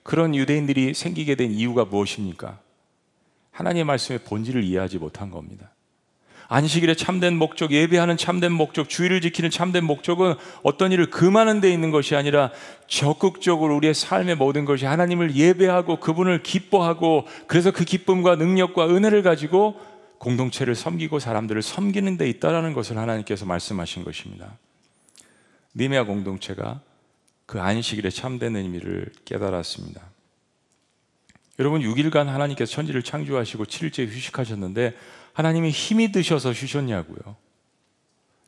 그런 0.02 0.34
유대인들이 0.34 0.96
생기게 0.96 1.36
된 1.36 1.52
이유가 1.52 1.86
무엇입니까? 1.86 2.63
하나님의 3.54 3.86
말씀의 3.86 4.20
본질을 4.20 4.64
이해하지 4.64 4.98
못한 4.98 5.32
겁니다. 5.32 5.72
안식일의 6.50 6.98
참된 6.98 7.36
목적, 7.38 7.72
예배하는 7.72 8.18
참된 8.18 8.52
목적, 8.52 8.90
주의를 8.90 9.22
지키는 9.22 9.50
참된 9.50 9.86
목적은 9.86 10.36
어떤 10.62 10.92
일을 10.92 11.10
금하는 11.10 11.62
데 11.62 11.72
있는 11.72 11.90
것이 11.90 12.16
아니라 12.16 12.52
적극적으로 12.88 13.76
우리의 13.78 13.94
삶의 13.94 14.36
모든 14.36 14.66
것이 14.66 14.86
하나님을 14.86 15.36
예배하고 15.36 16.00
그분을 16.00 16.44
기뻐하고 16.44 17.26
그래서 17.48 17.72
그 17.72 17.86
기쁨과 17.86 18.36
능력과 18.36 18.88
은혜를 18.88 19.24
가지고 19.24 19.80
공동체를 20.20 20.76
섬기고 20.76 21.20
사람들을 21.20 21.62
섬기는 21.62 22.18
데 22.18 22.30
있다라는 22.30 22.74
것을 22.74 22.98
하나님께서 22.98 23.46
말씀하신 23.46 24.04
것입니다. 24.04 24.58
니메아 25.76 26.04
공동체가 26.04 26.82
그 27.46 27.60
안식일의 27.60 28.12
참된 28.12 28.56
의미를 28.56 29.12
깨달았습니다. 29.26 30.13
여러분 31.60 31.82
6일간 31.82 32.26
하나님께서 32.26 32.72
천지를 32.72 33.04
창조하시고 33.04 33.66
7일째 33.66 34.08
휴식하셨는데 34.08 34.96
하나님이 35.34 35.70
힘이 35.70 36.12
드셔서 36.12 36.54
쉬셨냐고요. 36.54 37.36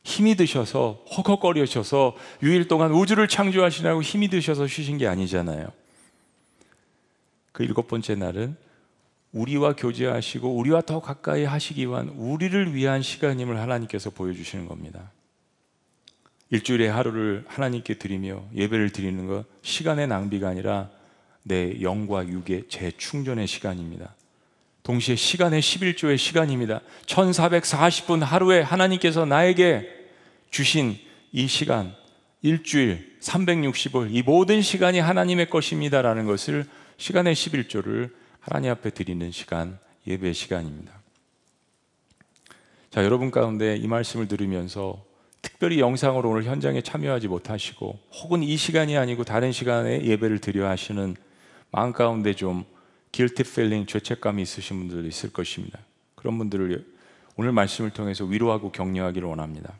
힘이 0.02 0.36
드셔서 0.36 1.04
허걱거리셔서 1.16 2.16
6일 2.42 2.68
동안 2.68 2.92
우주를 2.92 3.26
창조하시라고 3.28 4.02
힘이 4.02 4.28
드셔서 4.28 4.66
쉬신 4.66 4.98
게 4.98 5.06
아니잖아요. 5.06 5.68
그 7.52 7.64
일곱 7.64 7.88
번째 7.88 8.14
날은 8.14 8.56
우리와 9.32 9.74
교제하시고 9.74 10.54
우리와 10.56 10.82
더 10.82 11.00
가까이 11.00 11.44
하시기 11.44 11.86
위한 11.86 12.08
우리를 12.10 12.74
위한 12.74 13.02
시간임을 13.02 13.58
하나님께서 13.58 14.10
보여주시는 14.10 14.66
겁니다. 14.66 15.10
일주일에 16.50 16.88
하루를 16.88 17.44
하나님께 17.48 17.94
드리며 17.94 18.44
예배를 18.54 18.90
드리는 18.90 19.26
것 19.26 19.44
시간의 19.62 20.06
낭비가 20.06 20.48
아니라 20.48 20.90
내 21.48 21.80
영과 21.80 22.26
육의 22.26 22.64
재충전의 22.68 23.46
시간입니다. 23.46 24.16
동시에 24.82 25.14
시간의 25.14 25.62
11조의 25.62 26.18
시간입니다. 26.18 26.80
1440분 27.06 28.20
하루에 28.20 28.60
하나님께서 28.60 29.24
나에게 29.24 29.88
주신 30.50 30.96
이 31.30 31.46
시간, 31.46 31.94
일주일, 32.42 33.16
360일, 33.20 34.08
이 34.10 34.22
모든 34.22 34.60
시간이 34.60 34.98
하나님의 34.98 35.48
것입니다라는 35.48 36.26
것을 36.26 36.66
시간의 36.96 37.34
11조를 37.34 38.12
하나님 38.40 38.72
앞에 38.72 38.90
드리는 38.90 39.30
시간, 39.30 39.78
예배 40.06 40.32
시간입니다. 40.32 40.92
자, 42.90 43.04
여러분 43.04 43.30
가운데 43.30 43.76
이 43.76 43.86
말씀을 43.86 44.26
들으면서 44.26 45.04
특별히 45.42 45.78
영상으로 45.78 46.30
오늘 46.30 46.42
현장에 46.44 46.80
참여하지 46.80 47.28
못하시고 47.28 47.98
혹은 48.22 48.42
이 48.42 48.56
시간이 48.56 48.96
아니고 48.96 49.22
다른 49.22 49.52
시간에 49.52 50.04
예배를 50.04 50.40
드려 50.40 50.68
하시는 50.68 51.14
마음 51.70 51.92
가운데 51.92 52.34
좀 52.34 52.64
guilty 53.12 53.48
feeling, 53.50 53.90
죄책감이 53.90 54.42
있으신 54.42 54.78
분들도 54.78 55.08
있을 55.08 55.32
것입니다. 55.32 55.78
그런 56.14 56.38
분들을 56.38 56.84
오늘 57.36 57.52
말씀을 57.52 57.90
통해서 57.90 58.24
위로하고 58.24 58.72
격려하기를 58.72 59.28
원합니다. 59.28 59.74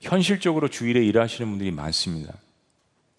현실적으로 0.00 0.68
주일에 0.68 1.04
일하시는 1.04 1.48
분들이 1.48 1.70
많습니다. 1.70 2.34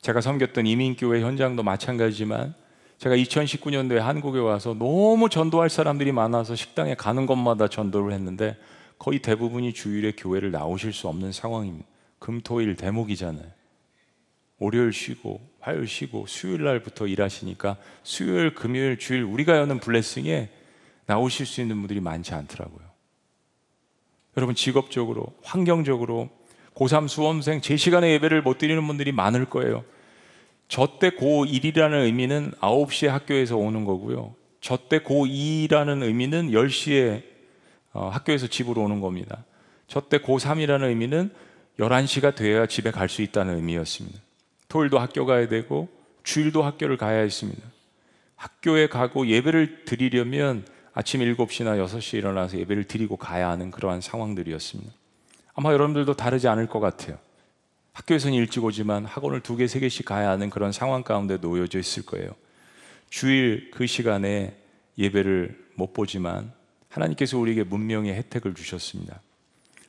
제가 0.02 0.22
섬겼던 0.22 0.68
이민교회 0.68 1.22
현장도 1.22 1.64
마찬가지지만 1.64 2.54
제가 2.98 3.16
2019년도에 3.16 3.98
한국에 3.98 4.40
와서 4.40 4.74
너무 4.74 5.30
전도할 5.30 5.70
사람들이 5.70 6.12
많아서 6.12 6.56
식당에 6.56 6.96
가는 6.96 7.26
곳마다 7.26 7.68
전도를 7.68 8.14
했는데 8.14 8.58
거의 8.98 9.20
대부분이 9.20 9.74
주일에 9.74 10.14
교회를 10.16 10.52
나오실 10.52 10.94
수 10.94 11.08
없는 11.08 11.32
상황입니다. 11.32 11.86
금토일 12.20 12.76
대목이잖아요. 12.76 13.46
월요일 14.64 14.94
쉬고 14.94 15.42
화요일 15.60 15.88
쉬고 15.88 16.26
수요일 16.26 16.64
날부터 16.64 17.08
일하시니까 17.08 17.76
수요일, 18.04 18.56
금요일, 18.56 18.98
주일 18.98 19.24
우리가 19.24 19.58
여는 19.58 19.80
블레싱에 19.80 20.50
나오실 21.06 21.46
수 21.46 21.60
있는 21.60 21.78
분들이 21.80 22.00
많지 22.00 22.34
않더라고요. 22.34 22.82
여러분 24.38 24.56
직업적으로, 24.56 25.26
환경적으로 25.44 26.30
고3 26.76 27.10
수험생 27.10 27.60
제 27.60 27.76
시간에 27.76 28.12
예배를 28.14 28.42
못 28.42 28.58
드리는 28.58 28.86
분들이 28.88 29.12
많을 29.12 29.46
거예요. 29.46 29.84
저 30.70 30.98
때 30.98 31.10
고1이라는 31.10 32.06
의미는 32.06 32.52
9시에 32.62 33.08
학교에서 33.10 33.58
오는 33.58 33.84
거고요. 33.84 34.34
저 34.62 34.78
때 34.88 35.00
고2라는 35.00 36.04
의미는 36.04 36.52
10시에 36.52 37.22
어, 37.92 38.08
학교에서 38.10 38.48
집으로 38.48 38.82
오는 38.82 39.02
겁니다. 39.02 39.44
저 39.88 40.08
때 40.08 40.20
고3이라는 40.20 40.86
의미는 40.86 41.32
11시가 41.80 42.34
돼야 42.34 42.66
집에 42.66 42.92
갈 42.92 43.10
수 43.10 43.22
있다는 43.22 43.58
의미였습니다. 43.58 44.23
토요일도 44.74 44.98
학교 44.98 45.28
가야 45.28 45.48
되고 45.48 45.88
주일도 46.24 46.64
학교를 46.64 46.98
가야 46.98 47.20
했습니다. 47.20 47.62
학교에 48.36 48.88
가고 48.88 49.28
예배를 49.28 49.86
드리려면 49.86 50.66
아침 50.96 51.22
7시나 51.22 51.78
6시에 51.86 52.16
일어나서 52.16 52.58
예배를 52.58 52.86
드리고 52.86 53.16
가야 53.18 53.50
하는 53.50 53.70
그러한 53.70 54.02
상황들이었습니다. 54.02 54.92
아마 55.54 55.74
여러분들도 55.74 56.16
다르지 56.16 56.48
않을 56.48 56.66
것 56.66 56.80
같아요. 56.80 57.20
학교에서는 57.94 58.36
일찍 58.36 58.64
오지만 58.64 59.06
학원을 59.06 59.42
두 59.42 59.56
개, 59.56 59.68
세 59.68 59.80
개씩 59.80 60.08
가야 60.08 60.32
하는 60.32 60.50
그런 60.50 60.72
상황 60.72 61.04
가운데 61.04 61.38
놓여져 61.38 61.78
있을 61.78 62.04
거예요. 62.04 62.32
주일 63.12 63.70
그 63.70 63.86
시간에 63.86 64.58
예배를 64.98 65.68
못 65.76 65.94
보지만 65.94 66.52
하나님께서 66.90 67.38
우리에게 67.38 67.64
문명의 67.64 68.16
혜택을 68.16 68.56
주셨습니다. 68.56 69.22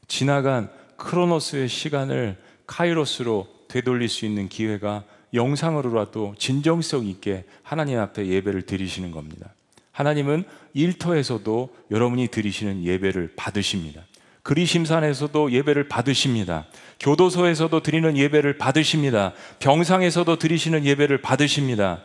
지나간 0.08 0.70
크로노스의 0.98 1.68
시간을 1.68 2.36
카이로스로 2.66 3.53
되돌릴 3.74 4.08
수 4.08 4.24
있는 4.24 4.48
기회가 4.48 5.02
영상으로라도 5.34 6.36
진정성 6.38 7.06
있게 7.06 7.42
하나님 7.64 7.98
앞에 7.98 8.24
예배를 8.24 8.62
드리시는 8.62 9.10
겁니다. 9.10 9.52
하나님은 9.90 10.44
일터에서도 10.74 11.74
여러분이 11.90 12.28
드리시는 12.28 12.84
예배를 12.84 13.32
받으십니다. 13.34 14.02
그리심산에서도 14.44 15.50
예배를 15.50 15.88
받으십니다. 15.88 16.66
교도소에서도 17.00 17.80
드리는 17.80 18.16
예배를 18.16 18.58
받으십니다. 18.58 19.32
병상에서도 19.58 20.36
드리시는 20.36 20.84
예배를 20.84 21.20
받으십니다. 21.20 22.02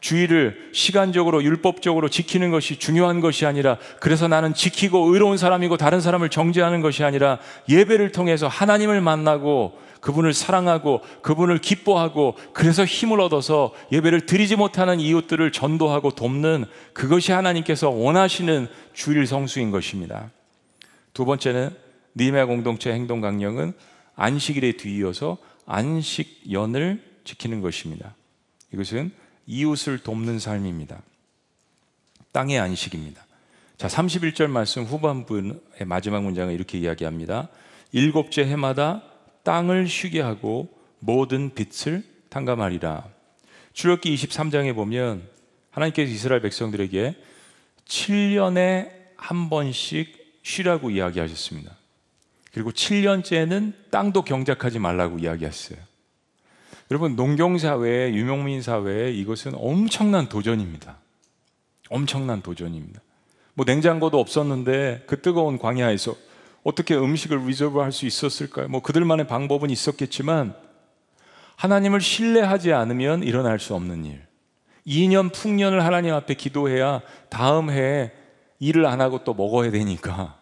주의를 0.00 0.70
시간적으로 0.72 1.42
율법적으로 1.42 2.08
지키는 2.08 2.50
것이 2.50 2.78
중요한 2.78 3.20
것이 3.20 3.46
아니라 3.46 3.78
그래서 4.00 4.28
나는 4.28 4.54
지키고 4.54 5.12
의로운 5.12 5.36
사람이고 5.36 5.76
다른 5.76 6.00
사람을 6.00 6.28
정죄하는 6.28 6.80
것이 6.80 7.02
아니라 7.04 7.38
예배를 7.68 8.12
통해서 8.12 8.46
하나님을 8.46 9.00
만나고 9.00 9.78
그분을 10.00 10.32
사랑하고 10.32 11.02
그분을 11.22 11.58
기뻐하고 11.58 12.36
그래서 12.52 12.84
힘을 12.84 13.20
얻어서 13.20 13.74
예배를 13.90 14.26
드리지 14.26 14.56
못하는 14.56 15.00
이웃들을 15.00 15.50
전도하고 15.50 16.12
돕는 16.12 16.66
그것이 16.92 17.32
하나님께서 17.32 17.90
원하시는 17.90 18.68
주일 18.92 19.26
성수인 19.26 19.72
것입니다. 19.72 20.30
두 21.12 21.24
번째는 21.24 21.70
니메 22.16 22.44
공동체 22.44 22.92
행동 22.92 23.20
강령은 23.20 23.72
안식일에 24.14 24.72
뒤이어서 24.72 25.38
안식연을 25.66 27.02
지키는 27.24 27.60
것입니다. 27.60 28.14
이것은 28.72 29.10
이웃을 29.48 29.98
돕는 29.98 30.38
삶입니다. 30.38 31.02
땅의 32.32 32.58
안식입니다. 32.58 33.26
자, 33.78 33.88
31절 33.88 34.48
말씀 34.48 34.84
후반부의 34.84 35.86
마지막 35.86 36.22
문장은 36.22 36.54
이렇게 36.54 36.78
이야기합니다. 36.78 37.48
일곱째 37.90 38.42
해마다 38.44 39.02
땅을 39.44 39.88
쉬게 39.88 40.20
하고 40.20 40.68
모든 40.98 41.54
빛을 41.54 42.04
탕감하리라. 42.28 43.04
출애굽기 43.72 44.14
23장에 44.14 44.74
보면 44.74 45.26
하나님께서 45.70 46.12
이스라엘 46.12 46.42
백성들에게 46.42 47.16
7년에 47.86 48.90
한 49.16 49.48
번씩 49.48 50.40
쉬라고 50.42 50.90
이야기하셨습니다. 50.90 51.74
그리고 52.52 52.70
7년째는 52.72 53.72
땅도 53.90 54.22
경작하지 54.22 54.78
말라고 54.78 55.18
이야기했어요. 55.18 55.78
여러분 56.90 57.16
농경 57.16 57.58
사회, 57.58 58.12
유목민 58.14 58.62
사회에 58.62 59.12
이것은 59.12 59.52
엄청난 59.56 60.28
도전입니다. 60.28 60.96
엄청난 61.90 62.40
도전입니다. 62.42 63.00
뭐 63.54 63.64
냉장고도 63.66 64.18
없었는데 64.18 65.04
그 65.06 65.20
뜨거운 65.20 65.58
광야에서 65.58 66.14
어떻게 66.64 66.94
음식을 66.94 67.46
reserve 67.46 67.78
할 67.80 67.92
수 67.92 68.06
있었을까요? 68.06 68.68
뭐 68.68 68.82
그들만의 68.82 69.26
방법은 69.26 69.70
있었겠지만 69.70 70.54
하나님을 71.56 72.00
신뢰하지 72.00 72.72
않으면 72.72 73.22
일어날 73.22 73.58
수 73.58 73.74
없는 73.74 74.04
일. 74.04 74.22
2년 74.86 75.32
풍년을 75.32 75.84
하나님 75.84 76.14
앞에 76.14 76.34
기도해야 76.34 77.02
다음 77.28 77.70
해에 77.70 78.12
일을 78.60 78.86
안 78.86 79.00
하고 79.00 79.22
또 79.24 79.34
먹어야 79.34 79.70
되니까 79.70 80.38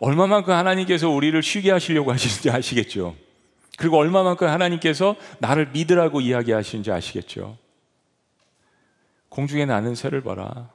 얼마만큼 0.00 0.52
하나님께서 0.52 1.08
우리를 1.08 1.40
쉬게 1.42 1.70
하시려고 1.70 2.12
하시는지 2.12 2.50
아시겠죠? 2.50 3.16
그리고 3.76 3.98
얼마만큼 3.98 4.46
하나님께서 4.46 5.16
나를 5.40 5.70
믿으라고 5.70 6.20
이야기하시는지 6.20 6.90
아시겠죠? 6.90 7.58
공중에 9.28 9.66
나는 9.66 9.94
새를 9.94 10.22
봐라. 10.22 10.70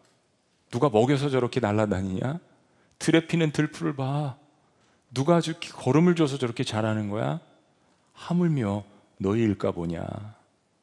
누가 0.70 0.90
먹여서 0.90 1.30
저렇게 1.30 1.60
날아다니냐? 1.60 2.40
들에 3.00 3.26
피는 3.26 3.52
들풀을 3.52 3.96
봐. 3.96 4.36
누가 5.14 5.42
저렇게 5.42 5.70
걸음을 5.70 6.16
줘서 6.16 6.38
저렇게 6.38 6.64
자라는 6.64 7.10
거야? 7.10 7.40
하물며 8.14 8.84
너희 9.18 9.42
일까 9.42 9.72
보냐. 9.72 10.06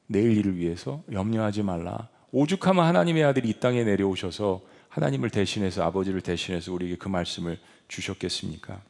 내일 0.07 0.37
일을 0.39 0.57
위해서 0.57 1.03
염려하지 1.13 1.63
말라. 1.63 2.09
오죽하면 2.33 2.85
하나님의 2.85 3.25
아들이 3.25 3.51
이 3.51 3.61
땅에 3.61 3.85
내려오셔서 3.85 4.63
하나님을 4.89 5.31
대신해서 5.31 5.85
아버지를 5.85 6.23
대신해서 6.23 6.73
우리에게 6.73 6.97
그 6.97 7.09
말씀을 7.09 7.59
주셨겠습니까? 7.89 8.81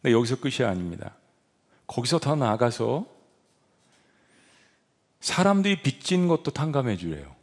근데 0.00 0.12
여기서 0.12 0.36
끝이 0.36 0.66
아닙니다. 0.66 1.14
거기서 1.86 2.18
더 2.18 2.34
나아가서 2.34 3.06
사람들이 5.20 5.82
빚진 5.82 6.28
것도 6.28 6.50
탕감해 6.50 6.96
주래요. 6.96 7.34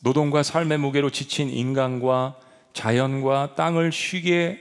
노동과 0.00 0.42
삶의 0.42 0.78
무게로 0.78 1.10
지친 1.10 1.48
인간과 1.48 2.38
자연과 2.72 3.54
땅을 3.54 3.92
쉬게 3.92 4.60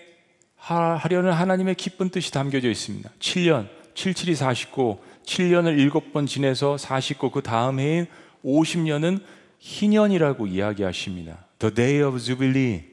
하려는 0.57 1.31
하나님의 1.31 1.75
기쁜 1.75 2.09
뜻이 2.09 2.31
담겨져 2.31 2.69
있습니다. 2.69 3.09
7년, 3.19 3.67
77이 3.95 4.35
49, 4.35 4.99
7년을 5.25 5.89
7번 5.91 6.27
지내서 6.27 6.77
49, 6.77 7.31
그 7.31 7.41
다음 7.41 7.79
해인 7.79 8.05
50년은 8.45 9.23
희년이라고 9.59 10.47
이야기하십니다. 10.47 11.45
The 11.59 11.73
day 11.73 12.03
of 12.03 12.19
Jubilee. 12.19 12.83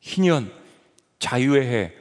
희년, 0.00 0.52
자유의 1.18 1.66
해, 1.66 1.92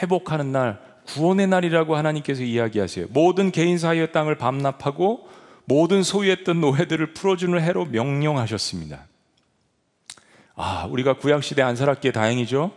회복하는 0.00 0.52
날, 0.52 0.91
구원의 1.06 1.48
날이라고 1.48 1.96
하나님께서 1.96 2.42
이야기하세요. 2.42 3.06
모든 3.10 3.50
개인 3.50 3.78
사이의 3.78 4.12
땅을 4.12 4.36
반납하고 4.36 5.28
모든 5.64 6.02
소유했던 6.02 6.60
노예들을 6.60 7.14
풀어주는 7.14 7.60
해로 7.60 7.86
명령하셨습니다. 7.86 9.06
아, 10.54 10.86
우리가 10.90 11.14
구약시대 11.14 11.62
안 11.62 11.76
살았기에 11.76 12.12
다행이죠? 12.12 12.72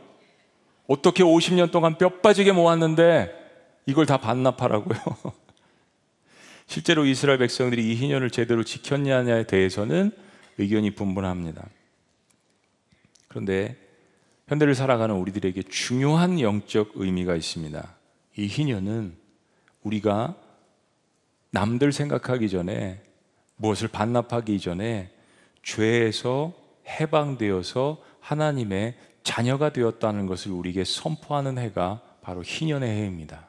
어떻게 0.87 1.23
50년 1.23 1.71
동안 1.71 1.97
뼈 1.97 2.09
빠지게 2.09 2.51
모았는데 2.51 3.33
이걸 3.85 4.05
다 4.05 4.17
반납하라고요? 4.17 4.97
실제로 6.67 7.05
이스라엘 7.05 7.37
백성들이 7.37 7.91
이 7.91 7.95
희년을 7.95 8.31
제대로 8.31 8.63
지켰냐에 8.63 9.45
대해서는 9.45 10.11
의견이 10.57 10.91
분분합니다. 10.91 11.67
그런데 13.27 13.77
현대를 14.47 14.75
살아가는 14.75 15.15
우리들에게 15.15 15.63
중요한 15.63 16.39
영적 16.39 16.93
의미가 16.95 17.35
있습니다. 17.35 17.95
이 18.37 18.47
희년은 18.47 19.17
우리가 19.83 20.35
남들 21.51 21.91
생각하기 21.91 22.49
전에 22.49 23.01
무엇을 23.55 23.87
반납하기 23.87 24.59
전에 24.59 25.11
죄에서 25.63 26.53
해방되어서 26.87 28.01
하나님의 28.19 28.97
자녀가 29.23 29.71
되었다는 29.71 30.27
것을 30.27 30.51
우리에게 30.51 30.83
선포하는 30.83 31.57
해가 31.57 32.01
바로 32.21 32.43
희년의 32.43 32.89
해입니다. 32.89 33.47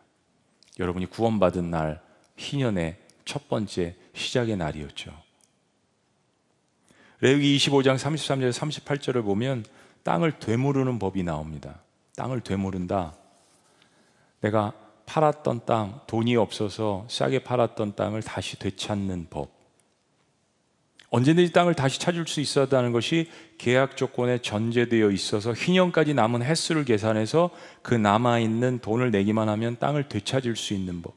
여러분이 0.78 1.06
구원받은 1.06 1.70
날 1.70 2.00
희년의 2.36 2.96
첫 3.24 3.48
번째 3.48 3.96
시작의 4.14 4.56
날이었죠. 4.56 5.12
레위기 7.20 7.56
25장 7.56 7.96
33절 7.96 8.52
38절을 8.52 9.24
보면 9.24 9.64
땅을 10.02 10.38
되무르는 10.38 10.98
법이 10.98 11.22
나옵니다. 11.22 11.80
땅을 12.14 12.42
되무른다. 12.42 13.14
내가 14.46 14.72
팔았던 15.06 15.62
땅, 15.66 16.00
돈이 16.06 16.36
없어서 16.36 17.06
싸게 17.08 17.40
팔았던 17.40 17.94
땅을 17.94 18.22
다시 18.22 18.58
되찾는 18.58 19.28
법. 19.30 19.54
언제든지 21.10 21.52
땅을 21.52 21.74
다시 21.74 22.00
찾을 22.00 22.26
수 22.26 22.40
하는 22.76 22.92
것이 22.92 23.30
계약 23.58 23.96
조건에 23.96 24.38
전제되어 24.38 25.10
있어서 25.12 25.52
희년까지 25.52 26.14
남은 26.14 26.42
횟수를 26.42 26.84
계산해서 26.84 27.50
그 27.82 27.94
남아있는 27.94 28.80
돈을 28.80 29.12
내기만 29.12 29.48
하면 29.48 29.78
땅을 29.78 30.08
되찾을 30.08 30.56
수 30.56 30.74
있는 30.74 31.02
법. 31.02 31.14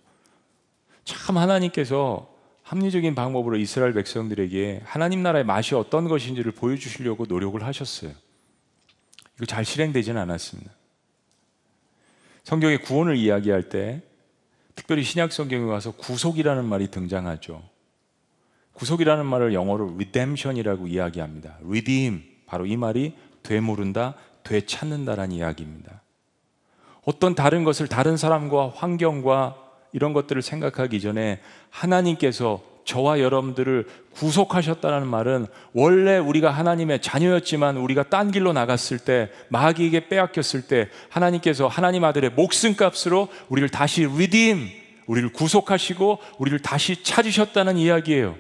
참 1.04 1.38
하나님께서 1.38 2.32
합리적인 2.62 3.16
방법으로 3.16 3.58
이스라엘 3.58 3.94
백성들에게 3.94 4.82
하나님 4.86 5.24
나라의 5.24 5.44
맛이 5.44 5.74
어떤 5.74 6.08
것인지를 6.08 6.52
보여주시려고 6.52 7.26
노력을 7.26 7.62
하셨어요. 7.64 8.12
이거 9.38 9.46
잘 9.48 9.66
실행되지는 9.66 10.22
않았습니다. 10.22 10.79
성경의 12.50 12.82
구원을 12.82 13.16
이야기할 13.16 13.70
때 13.70 14.02
특별히 14.74 15.04
신약 15.04 15.32
성경에 15.32 15.66
와서 15.66 15.92
구속이라는 15.92 16.66
말이 16.66 16.90
등장하죠. 16.90 17.62
구속이라는 18.74 19.24
말을 19.24 19.54
영어로 19.54 19.94
redemption이라고 19.94 20.88
이야기합니다. 20.88 21.60
redeem 21.64 22.24
바로 22.48 22.66
이 22.66 22.76
말이 22.76 23.14
되모른다, 23.44 24.16
되찾는다라는 24.42 25.32
이야기입니다. 25.36 26.02
어떤 27.06 27.36
다른 27.36 27.64
것을 27.64 27.88
다른 27.88 28.18
사람과 28.18 28.70
환경과 28.70 29.56
이런 29.92 30.14
것들을 30.14 30.42
생각하기 30.42 31.02
전에 31.02 31.42
하나님께서 31.70 32.64
저와 32.90 33.20
여러분들을 33.20 33.86
구속하셨다는 34.16 35.06
말은 35.06 35.46
원래 35.74 36.18
우리가 36.18 36.50
하나님의 36.50 37.04
자녀였지만 37.04 37.78
우리가 37.78 38.02
딴 38.10 38.32
길로 38.32 38.52
나갔을 38.52 38.98
때 38.98 39.30
마귀에게 39.50 40.08
빼앗겼을 40.08 40.64
때 40.64 40.90
하나님께서 41.10 41.68
하나님 41.68 42.04
아들의 42.04 42.32
목숨값으로 42.32 43.28
우리를 43.50 43.70
다시 43.70 44.08
리딤 44.08 44.72
우리를 45.06 45.32
구속하시고 45.34 46.18
우리를 46.40 46.60
다시 46.60 47.04
찾으셨다는 47.04 47.78
이야기예요. 47.78 48.36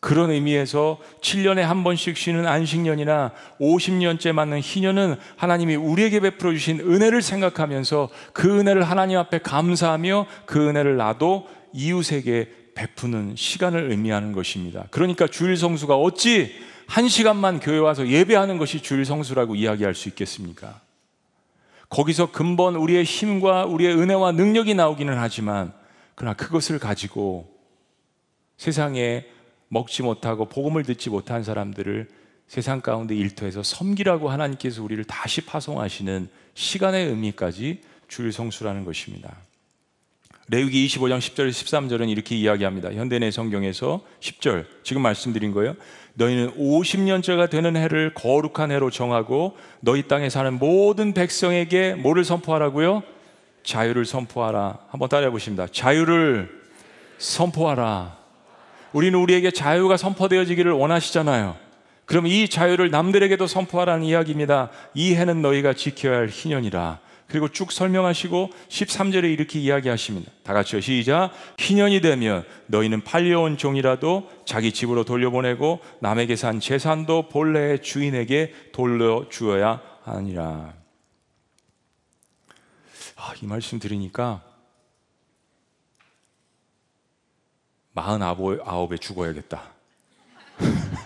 그런 0.00 0.30
의미에서 0.30 0.98
7년에 1.22 1.60
한 1.60 1.82
번씩 1.82 2.18
쉬는 2.18 2.46
안식년이나 2.46 3.32
50년째 3.58 4.32
맞는 4.32 4.60
희년은 4.60 5.16
하나님이 5.36 5.76
우리에게 5.76 6.20
베풀어 6.20 6.52
주신 6.52 6.80
은혜를 6.80 7.22
생각하면서 7.22 8.10
그 8.34 8.60
은혜를 8.60 8.82
하나님 8.82 9.18
앞에 9.18 9.38
감사하며 9.38 10.26
그 10.46 10.68
은혜를 10.68 10.96
나도 10.96 11.46
이웃에게 11.72 12.59
베푸는 12.80 13.36
시간을 13.36 13.90
의미하는 13.90 14.32
것입니다. 14.32 14.86
그러니까 14.90 15.26
주일 15.26 15.56
성수가 15.56 15.96
어찌 15.96 16.54
한 16.86 17.08
시간만 17.08 17.60
교회 17.60 17.78
와서 17.78 18.08
예배하는 18.08 18.56
것이 18.56 18.80
주일 18.80 19.04
성수라고 19.04 19.54
이야기할 19.54 19.94
수 19.94 20.08
있겠습니까? 20.08 20.80
거기서 21.90 22.32
근본 22.32 22.76
우리의 22.76 23.04
힘과 23.04 23.66
우리의 23.66 23.94
은혜와 23.96 24.32
능력이 24.32 24.74
나오기는 24.74 25.18
하지만 25.18 25.72
그러나 26.14 26.34
그것을 26.34 26.78
가지고 26.78 27.54
세상에 28.56 29.26
먹지 29.68 30.02
못하고 30.02 30.46
복음을 30.46 30.82
듣지 30.82 31.10
못한 31.10 31.42
사람들을 31.42 32.08
세상 32.48 32.80
가운데 32.80 33.14
일터에서 33.14 33.62
섬기라고 33.62 34.30
하나님께서 34.30 34.82
우리를 34.82 35.04
다시 35.04 35.42
파송하시는 35.42 36.28
시간의 36.54 37.08
의미까지 37.08 37.82
주일 38.08 38.32
성수라는 38.32 38.84
것입니다. 38.84 39.36
레위기 40.50 40.84
25장 40.88 41.18
10절 41.18 41.48
13절은 41.48 42.08
이렇게 42.08 42.34
이야기합니다. 42.34 42.92
현대내 42.92 43.30
성경에서 43.30 44.00
10절 44.18 44.64
지금 44.82 45.00
말씀드린 45.00 45.52
거예요. 45.52 45.76
너희는 46.14 46.56
50년째가 46.56 47.48
되는 47.48 47.76
해를 47.76 48.12
거룩한 48.14 48.72
해로 48.72 48.90
정하고 48.90 49.56
너희 49.78 50.08
땅에 50.08 50.28
사는 50.28 50.52
모든 50.58 51.14
백성에게 51.14 51.94
뭐를 51.94 52.24
선포하라고요? 52.24 53.04
자유를 53.62 54.04
선포하라. 54.04 54.78
한번 54.88 55.08
따라해 55.08 55.30
보십니다. 55.30 55.68
자유를 55.70 56.50
선포하라. 57.18 58.16
우리는 58.92 59.16
우리에게 59.16 59.52
자유가 59.52 59.96
선포되어지기를 59.96 60.72
원하시잖아요. 60.72 61.54
그럼 62.06 62.26
이 62.26 62.48
자유를 62.48 62.90
남들에게도 62.90 63.46
선포하라는 63.46 64.04
이야기입니다. 64.04 64.70
이 64.94 65.14
해는 65.14 65.42
너희가 65.42 65.74
지켜야 65.74 66.18
할 66.18 66.28
희년이라. 66.28 66.98
그리고 67.30 67.48
쭉 67.48 67.70
설명하시고 67.70 68.50
13절에 68.68 69.32
이렇게 69.32 69.60
이야기하십니다. 69.60 70.32
다 70.42 70.52
같이요. 70.52 70.80
시작. 70.80 71.30
희년이 71.58 72.00
되면 72.00 72.44
너희는 72.66 73.02
팔려온 73.02 73.56
종이라도 73.56 74.28
자기 74.44 74.72
집으로 74.72 75.04
돌려보내고 75.04 75.78
남에게 76.00 76.34
산 76.34 76.58
재산도 76.58 77.28
본래의 77.28 77.82
주인에게 77.82 78.72
돌려주어야 78.72 79.80
하니라. 80.02 80.74
아, 83.14 83.34
이 83.40 83.46
말씀 83.46 83.78
들으니까 83.78 84.42
마흔 87.92 88.22
아홉에 88.22 88.96
죽어야겠다. 88.96 89.70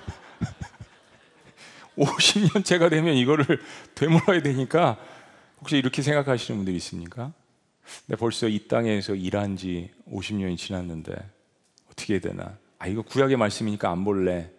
50년째가 1.99 2.89
되면 2.89 3.15
이거를 3.15 3.61
되물어야 3.95 4.41
되니까 4.43 4.99
혹시 5.65 5.79
이렇게 5.79 6.03
생각하시는 6.03 6.59
분들이 6.59 6.77
있습니까? 6.77 7.33
내 8.05 8.17
벌써 8.17 8.49
이 8.49 8.69
땅에서 8.69 9.15
일한 9.15 9.57
지 9.57 9.91
50년이 10.11 10.59
지났는데 10.59 11.15
어떻게 11.91 12.21
되나? 12.21 12.59
아 12.79 12.87
이거 12.87 13.01
구약의 13.01 13.39
말씀이니까 13.39 13.91
안 13.91 14.05
볼래. 14.05 14.51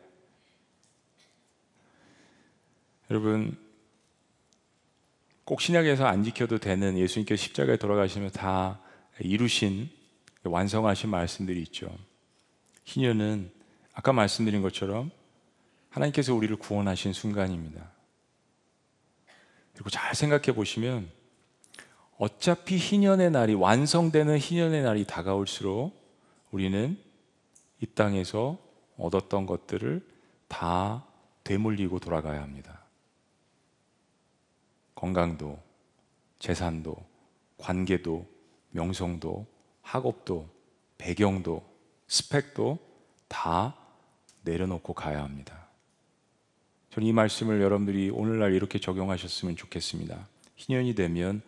여러분 3.11 3.55
꼭 5.43 5.61
신약에서 5.61 6.07
안 6.07 6.23
지켜도 6.23 6.57
되는 6.57 6.97
예수님께서 6.97 7.39
십자가에 7.39 7.77
돌아가시면 7.77 8.31
다 8.31 8.79
이루신 9.19 9.87
완성하신 10.43 11.11
말씀들이 11.11 11.61
있죠. 11.61 11.95
희년은 12.85 13.51
아까 13.93 14.11
말씀드린 14.11 14.63
것처럼 14.63 15.11
하나님께서 15.91 16.33
우리를 16.33 16.55
구원하신 16.55 17.13
순간입니다. 17.13 17.94
그리고 19.75 19.89
잘 19.89 20.15
생각해 20.15 20.55
보시면 20.55 21.09
어차피 22.17 22.77
희년의 22.77 23.29
날이 23.31 23.53
완성되는 23.53 24.38
희년의 24.39 24.83
날이 24.83 25.05
다가올수록 25.05 25.93
우리는 26.51 26.97
이 27.81 27.85
땅에서 27.85 28.57
얻었던 28.97 29.45
것들을 29.45 30.07
다 30.47 31.05
되물리고 31.43 31.99
돌아가야 31.99 32.41
합니다. 32.41 32.79
건강도, 34.95 35.59
재산도, 36.39 36.95
관계도, 37.57 38.25
명성도, 38.71 39.45
학업도, 39.81 40.47
배경도, 40.97 41.63
스펙도 42.07 42.79
다 43.27 43.75
내려놓고 44.43 44.93
가야 44.93 45.21
합니다. 45.21 45.64
저는 46.95 47.10
이 47.10 47.12
말씀을 47.12 47.62
여러분들이 47.62 48.10
오늘날 48.10 48.53
이렇게 48.53 48.79
적용하셨으면 48.79 49.58
좋겠습니다. 49.58 50.29
희년이 50.55 50.95
되면 50.95 51.41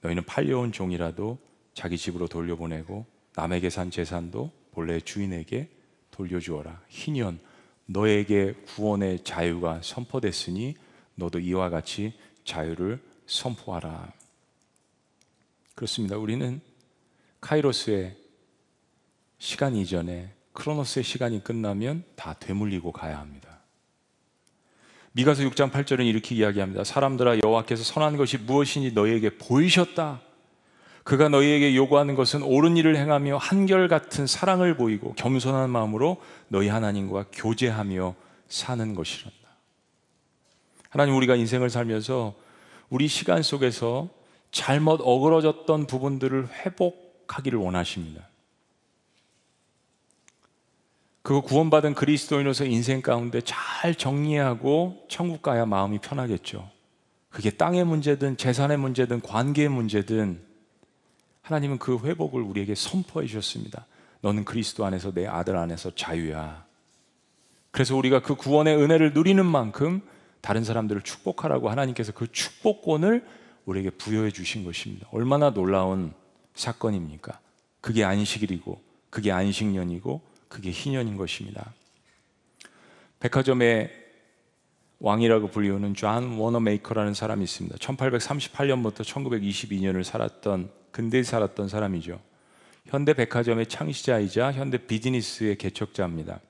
너희는 0.00 0.24
팔려온 0.24 0.72
종이라도 0.72 1.36
자기 1.74 1.98
집으로 1.98 2.26
돌려보내고 2.26 3.04
남에게 3.36 3.68
산 3.68 3.90
재산도 3.90 4.50
본래 4.72 4.98
주인에게 4.98 5.68
돌려주어라. 6.10 6.80
희년 6.88 7.38
너에게 7.84 8.54
구원의 8.64 9.24
자유가 9.24 9.82
선포됐으니 9.82 10.74
너도 11.16 11.38
이와 11.38 11.68
같이 11.68 12.14
자유를 12.44 12.98
선포하라. 13.26 14.10
그렇습니다. 15.74 16.16
우리는 16.16 16.62
카이로스의 17.42 18.16
시간 19.36 19.76
이전에 19.76 20.32
크로노스의 20.54 21.04
시간이 21.04 21.44
끝나면 21.44 22.04
다 22.16 22.32
되물리고 22.40 22.90
가야 22.92 23.18
합니다. 23.18 23.47
미가서 25.12 25.42
6장 25.44 25.70
8절은 25.70 26.06
이렇게 26.06 26.34
이야기합니다. 26.34 26.84
사람들아 26.84 27.38
여호와께서 27.44 27.82
선한 27.82 28.16
것이 28.16 28.38
무엇인지 28.38 28.92
너희에게 28.92 29.38
보이셨다. 29.38 30.20
그가 31.02 31.30
너희에게 31.30 31.74
요구하는 31.74 32.14
것은 32.14 32.42
옳은 32.42 32.76
일을 32.76 32.96
행하며 32.96 33.38
한결같은 33.38 34.26
사랑을 34.26 34.76
보이고 34.76 35.14
겸손한 35.14 35.70
마음으로 35.70 36.18
너희 36.48 36.68
하나님과 36.68 37.26
교제하며 37.32 38.14
사는 38.48 38.94
것이란다. 38.94 39.38
하나님 40.90 41.16
우리가 41.16 41.34
인생을 41.36 41.70
살면서 41.70 42.34
우리 42.90 43.08
시간 43.08 43.42
속에서 43.42 44.08
잘못 44.50 45.00
어그러졌던 45.02 45.86
부분들을 45.86 46.48
회복하기를 46.48 47.58
원하십니다. 47.58 48.27
그 51.28 51.42
구원받은 51.42 51.92
그리스도인으로서 51.92 52.64
인생 52.64 53.02
가운데 53.02 53.42
잘 53.42 53.94
정리하고 53.94 55.04
천국 55.10 55.42
가야 55.42 55.66
마음이 55.66 55.98
편하겠죠. 55.98 56.70
그게 57.28 57.50
땅의 57.50 57.84
문제든 57.84 58.38
재산의 58.38 58.78
문제든 58.78 59.20
관계의 59.20 59.68
문제든 59.68 60.40
하나님은 61.42 61.80
그 61.80 61.98
회복을 61.98 62.40
우리에게 62.40 62.74
선포해 62.74 63.26
주셨습니다. 63.26 63.84
너는 64.22 64.46
그리스도 64.46 64.86
안에서 64.86 65.12
내 65.12 65.26
아들 65.26 65.58
안에서 65.58 65.94
자유야. 65.94 66.64
그래서 67.72 67.94
우리가 67.94 68.22
그 68.22 68.34
구원의 68.34 68.78
은혜를 68.78 69.12
누리는 69.12 69.44
만큼 69.44 70.00
다른 70.40 70.64
사람들을 70.64 71.02
축복하라고 71.02 71.68
하나님께서 71.68 72.12
그 72.12 72.32
축복권을 72.32 73.22
우리에게 73.66 73.90
부여해 73.90 74.30
주신 74.30 74.64
것입니다. 74.64 75.06
얼마나 75.10 75.50
놀라운 75.50 76.14
사건입니까? 76.54 77.38
그게 77.82 78.02
안식일이고, 78.02 78.80
그게 79.10 79.30
안식년이고, 79.30 80.27
그게 80.48 80.70
희년인 80.70 81.16
것입니다. 81.16 81.72
백화점의 83.20 83.90
왕이라고 85.00 85.48
불리우는 85.48 85.94
존 85.94 86.38
워너메이커라는 86.38 87.14
사람이 87.14 87.44
있습니다. 87.44 87.76
1838년부터 87.76 89.02
1922년을 89.02 90.02
살았던 90.02 90.70
근대에 90.90 91.22
살았던 91.22 91.68
사람이죠. 91.68 92.20
현대 92.86 93.12
백화점의 93.12 93.66
창시자이자 93.66 94.52
현대 94.52 94.78
비즈니스의 94.78 95.56
개척자입니다. 95.56 96.40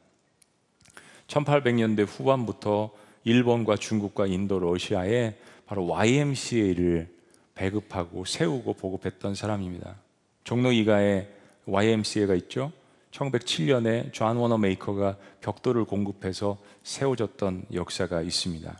1800년대 1.26 2.06
후반부터 2.06 2.90
일본과 3.24 3.76
중국과 3.76 4.26
인도, 4.26 4.58
러시아에 4.58 5.36
바로 5.66 5.86
YMCA를 5.86 7.08
배급하고 7.54 8.24
세우고 8.24 8.74
보급했던 8.74 9.34
사람입니다. 9.34 9.96
종로 10.44 10.72
이가에 10.72 11.28
YMCA가 11.66 12.34
있죠. 12.36 12.72
1907년에 13.18 14.12
존 14.12 14.36
워너메이커가 14.36 15.16
벽돌을 15.40 15.84
공급해서 15.84 16.58
세워졌던 16.82 17.66
역사가 17.72 18.22
있습니다. 18.22 18.78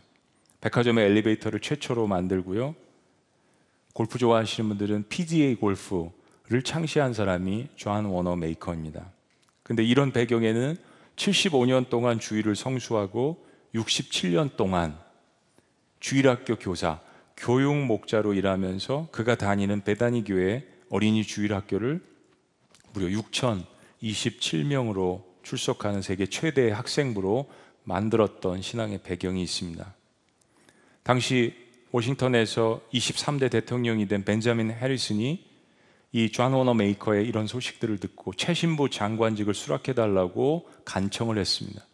백화점의 0.61 1.05
엘리베이터를 1.05 1.59
최초로 1.59 2.07
만들고요. 2.07 2.75
골프 3.93 4.17
좋아하시는 4.17 4.69
분들은 4.69 5.05
PGA 5.09 5.55
골프를 5.55 6.63
창시한 6.63 7.13
사람이 7.13 7.67
존 7.75 8.05
워너메이커입니다. 8.05 9.11
근데 9.63 9.83
이런 9.83 10.11
배경에는 10.11 10.77
75년 11.15 11.89
동안 11.89 12.19
주일을 12.19 12.55
성수하고 12.55 13.45
67년 13.75 14.55
동안 14.55 14.97
주일학교 15.99 16.55
교사, 16.55 17.01
교육 17.35 17.75
목자로 17.75 18.33
일하면서 18.33 19.09
그가 19.11 19.35
다니는 19.35 19.81
베다니 19.81 20.23
교회 20.23 20.65
어린이 20.89 21.23
주일학교를 21.23 22.01
무려 22.93 23.07
6천 23.07 23.65
27명으로 24.03 25.23
출석하는 25.43 26.01
세계 26.01 26.25
최대의 26.25 26.73
학생부로 26.73 27.49
만들었던 27.83 28.61
신앙의 28.61 28.99
배경이 29.03 29.41
있습니다. 29.41 29.93
당시 31.03 31.55
워싱턴에서 31.91 32.81
23대 32.93 33.49
대통령이 33.49 34.07
된 34.07 34.23
벤자민 34.23 34.71
해리슨이 34.71 35.49
이존 36.11 36.53
워너 36.53 36.73
메이커의 36.73 37.27
이런 37.27 37.47
소식들을 37.47 37.99
듣고 37.99 38.33
최신부 38.33 38.89
장관직을 38.89 39.53
수락해 39.53 39.93
달라고 39.93 40.67
간청을 40.85 41.37
했습니다. 41.37 41.85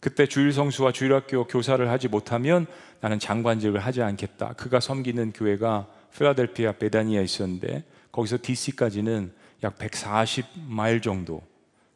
그때 0.00 0.26
주일 0.26 0.52
성수와 0.52 0.92
주일학교 0.92 1.46
교사를 1.46 1.88
하지 1.88 2.08
못하면 2.08 2.66
나는 3.00 3.18
장관직을 3.18 3.80
하지 3.80 4.02
않겠다. 4.02 4.52
그가 4.54 4.80
섬기는 4.80 5.32
교회가 5.32 5.88
필라델피아 6.16 6.72
베다니아에 6.72 7.24
있었는데 7.24 7.84
거기서 8.12 8.38
DC까지는 8.42 9.32
약 9.62 9.78
140마일 9.78 11.02
정도 11.02 11.42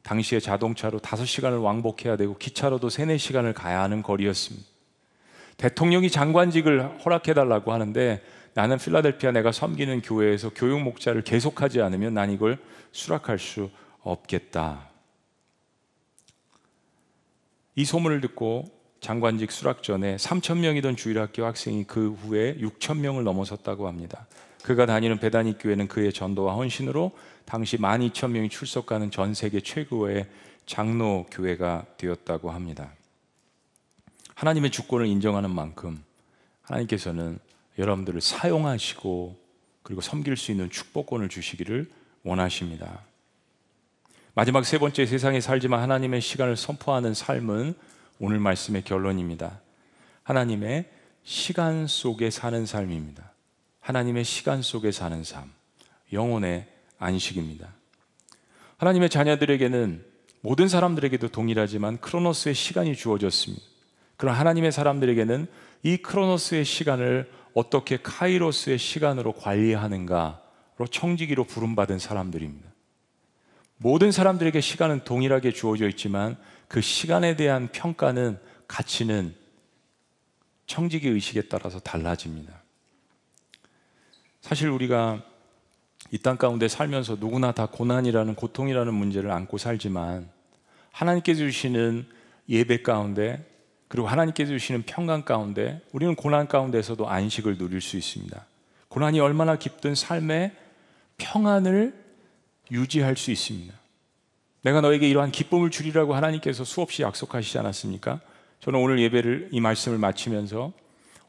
당시에 0.02 0.40
자동차로 0.40 1.00
5시간을 1.00 1.62
왕복해야 1.62 2.16
되고 2.16 2.36
기차로도 2.38 2.88
3, 2.88 3.08
4시간을 3.08 3.52
가야 3.54 3.82
하는 3.82 4.02
거리였습니다. 4.02 4.66
대통령이 5.58 6.08
장관직을 6.10 7.04
허락해 7.04 7.34
달라고 7.34 7.72
하는데 7.72 8.22
나는 8.54 8.78
필라델피아 8.78 9.32
내가 9.32 9.52
섬기는 9.52 10.02
교회에서 10.02 10.50
교육 10.54 10.80
목자를 10.80 11.22
계속하지 11.22 11.82
않으면 11.82 12.14
난 12.14 12.30
이걸 12.30 12.58
수락할 12.92 13.38
수 13.38 13.70
없겠다. 14.02 14.88
이 17.74 17.84
소문을 17.84 18.20
듣고 18.20 18.64
장관직 19.00 19.52
수락 19.52 19.82
전에 19.82 20.16
3천 20.16 20.58
명이던 20.58 20.96
주일학교 20.96 21.44
학생이 21.44 21.84
그 21.84 22.12
후에 22.12 22.56
6천 22.56 22.98
명을 22.98 23.22
넘어섰다고 23.24 23.86
합니다. 23.86 24.26
그가 24.62 24.86
다니는 24.86 25.18
베다니 25.18 25.58
교회는 25.58 25.86
그의 25.86 26.12
전도와 26.12 26.54
헌신으로 26.54 27.12
당시 27.48 27.78
12,000명이 27.78 28.50
출석하는 28.50 29.10
전 29.10 29.32
세계 29.32 29.60
최고의 29.60 30.26
장로 30.66 31.24
교회가 31.30 31.86
되었다고 31.96 32.50
합니다. 32.50 32.92
하나님의 34.34 34.70
주권을 34.70 35.06
인정하는 35.06 35.48
만큼 35.48 36.04
하나님께서는 36.60 37.38
여러분들을 37.78 38.20
사용하시고 38.20 39.34
그리고 39.82 40.02
섬길 40.02 40.36
수 40.36 40.50
있는 40.50 40.68
축복권을 40.68 41.30
주시기를 41.30 41.90
원하십니다. 42.22 43.00
마지막 44.34 44.66
세 44.66 44.78
번째 44.78 45.06
세상에 45.06 45.40
살지만 45.40 45.80
하나님의 45.80 46.20
시간을 46.20 46.54
선포하는 46.54 47.14
삶은 47.14 47.72
오늘 48.18 48.40
말씀의 48.40 48.82
결론입니다. 48.82 49.58
하나님의 50.22 50.90
시간 51.24 51.86
속에 51.86 52.28
사는 52.28 52.66
삶입니다. 52.66 53.32
하나님의 53.80 54.24
시간 54.24 54.60
속에 54.60 54.92
사는 54.92 55.24
삶, 55.24 55.50
영혼의 56.12 56.77
안식입니다. 56.98 57.68
하나님의 58.76 59.08
자녀들에게는 59.08 60.04
모든 60.40 60.68
사람들에게도 60.68 61.28
동일하지만 61.28 61.98
크로노스의 61.98 62.54
시간이 62.54 62.94
주어졌습니다. 62.94 63.64
그럼 64.16 64.34
하나님의 64.34 64.72
사람들에게는 64.72 65.46
이 65.82 65.96
크로노스의 65.98 66.64
시간을 66.64 67.30
어떻게 67.54 67.96
카이로스의 67.96 68.78
시간으로 68.78 69.32
관리하는가로 69.32 70.86
청지기로 70.90 71.44
부름받은 71.44 71.98
사람들입니다. 71.98 72.68
모든 73.78 74.10
사람들에게 74.10 74.60
시간은 74.60 75.04
동일하게 75.04 75.52
주어져 75.52 75.88
있지만 75.88 76.36
그 76.66 76.80
시간에 76.80 77.36
대한 77.36 77.68
평가는 77.68 78.38
가치는 78.66 79.34
청지기 80.66 81.08
의식에 81.08 81.42
따라서 81.42 81.78
달라집니다. 81.80 82.62
사실 84.40 84.68
우리가 84.68 85.24
이 86.10 86.18
땅 86.18 86.36
가운데 86.36 86.68
살면서 86.68 87.16
누구나 87.16 87.52
다 87.52 87.66
고난이라는 87.66 88.34
고통이라는 88.34 88.94
문제를 88.94 89.30
안고 89.30 89.58
살지만 89.58 90.28
하나님께서 90.92 91.40
주시는 91.40 92.06
예배 92.48 92.82
가운데 92.82 93.44
그리고 93.88 94.06
하나님께서 94.06 94.50
주시는 94.52 94.82
평강 94.82 95.24
가운데 95.24 95.80
우리는 95.92 96.14
고난 96.14 96.46
가운데서도 96.46 97.08
안식을 97.08 97.58
누릴 97.58 97.80
수 97.80 97.96
있습니다. 97.96 98.44
고난이 98.88 99.20
얼마나 99.20 99.56
깊든 99.56 99.94
삶의 99.94 100.52
평안을 101.18 101.94
유지할 102.70 103.16
수 103.16 103.30
있습니다. 103.30 103.74
내가 104.62 104.80
너에게 104.80 105.08
이러한 105.08 105.30
기쁨을 105.30 105.70
주리라고 105.70 106.14
하나님께서 106.14 106.64
수없이 106.64 107.02
약속하시지 107.02 107.58
않았습니까? 107.58 108.20
저는 108.60 108.80
오늘 108.80 108.98
예배를 109.00 109.48
이 109.52 109.60
말씀을 109.60 109.98
마치면서 109.98 110.72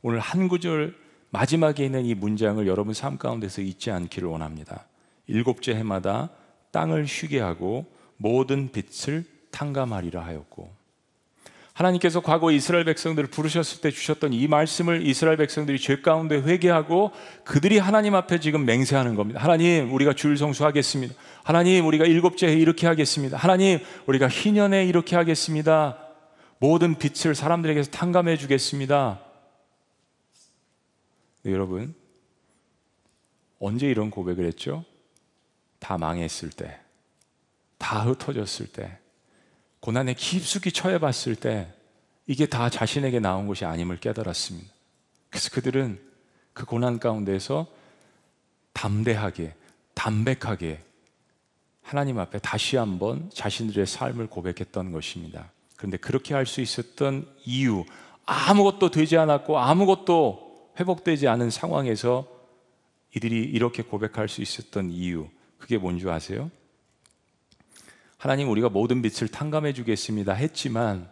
오늘 0.02 0.20
한 0.20 0.48
구절 0.48 0.96
마지막에 1.32 1.86
있는 1.86 2.06
이 2.06 2.16
문장을 2.16 2.66
여러분 2.68 2.94
삶 2.94 3.18
가운데서 3.18 3.62
잊지 3.62 3.92
않기를 3.92 4.28
원합니다. 4.28 4.86
일곱째 5.28 5.76
해마다 5.76 6.30
땅을 6.72 7.08
쉬게 7.08 7.40
하고 7.40 7.86
모든 8.18 8.72
빛을 8.72 9.26
탕감하리라 9.52 10.24
하였고 10.24 10.80
하나님께서 11.80 12.20
과거 12.20 12.52
이스라엘 12.52 12.84
백성들을 12.84 13.30
부르셨을 13.30 13.80
때 13.80 13.90
주셨던 13.90 14.34
이 14.34 14.48
말씀을 14.48 15.06
이스라엘 15.08 15.38
백성들이 15.38 15.80
죄 15.80 16.02
가운데 16.02 16.36
회개하고 16.36 17.12
그들이 17.46 17.78
하나님 17.78 18.16
앞에 18.16 18.42
지금 18.42 18.66
맹세하는 18.66 19.16
겁니다. 19.16 19.42
하나님, 19.42 19.94
우리가 19.94 20.12
주일 20.14 20.36
성수하겠습니다. 20.36 21.16
하나님, 21.44 21.88
우리가 21.88 22.04
일곱째 22.04 22.48
해 22.48 22.54
이렇게 22.54 22.86
하겠습니다. 22.86 23.38
하나님, 23.38 23.80
우리가 24.08 24.28
희년에 24.28 24.86
이렇게 24.86 25.16
하겠습니다. 25.16 25.98
모든 26.58 26.96
빛을 26.96 27.34
사람들에게서 27.34 27.92
탕감해 27.92 28.36
주겠습니다. 28.36 29.22
네, 31.44 31.52
여러분, 31.52 31.96
언제 33.60 33.90
이런 33.90 34.10
고백을 34.10 34.46
했죠? 34.46 34.84
다 35.80 35.98
망했을 35.98 36.50
때, 36.50 36.80
다 37.78 38.04
흩어졌을 38.04 38.68
때, 38.68 38.98
고난에 39.80 40.14
깊숙이 40.14 40.72
처해봤을 40.72 41.36
때 41.36 41.74
이게 42.28 42.46
다 42.46 42.70
자신에게 42.70 43.20
나온 43.20 43.48
것이 43.48 43.66
아님을 43.66 44.00
깨달았습니다. 44.00 44.70
그래서 45.30 45.50
그들은 45.52 46.00
그 46.54 46.66
고난 46.66 47.00
가운데서 47.00 47.68
담대하게, 48.74 49.56
담백하게 49.94 50.84
하나님 51.82 52.20
앞에 52.20 52.40
다시 52.40 52.76
한번 52.78 53.30
자신들의 53.34 53.88
삶을 53.88 54.28
고백했던 54.28 54.92
것입니다. 54.92 55.52
그런데 55.78 55.98
그렇게 55.98 56.34
할 56.34 56.46
수 56.46 56.62
있었던 56.62 57.28
이유, 57.46 57.86
아무것도 58.26 58.92
되지 58.92 59.18
않았고 59.18 59.58
아무것도 59.58 60.49
회복되지 60.80 61.28
않은 61.28 61.50
상황에서 61.50 62.28
이들이 63.16 63.44
이렇게 63.44 63.84
고백할 63.84 64.30
수 64.30 64.42
있었던 64.42 64.92
이유, 64.92 65.28
그게 65.58 65.78
뭔지 65.78 66.08
아세요? 66.10 66.50
하나님 68.18 68.50
우리가 68.50 68.70
모든 68.70 69.02
빛을 69.02 69.30
탕감해 69.30 69.74
주겠습니다 69.74 70.34
했지만 70.34 71.10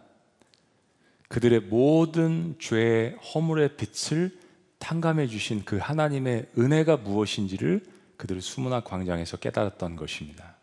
그들의 1.28 1.60
모든 1.60 2.54
죄 2.58 3.16
허물의 3.34 3.76
빛을 3.76 4.38
탕감해 4.78 5.26
주신 5.26 5.64
그 5.64 5.78
하나님의 5.78 6.48
은혜가 6.56 6.98
무엇인지를 6.98 7.84
그들은 8.16 8.40
수문학 8.40 8.84
광장에서 8.84 9.36
깨달았던 9.36 9.96
것입니다. 9.96 10.56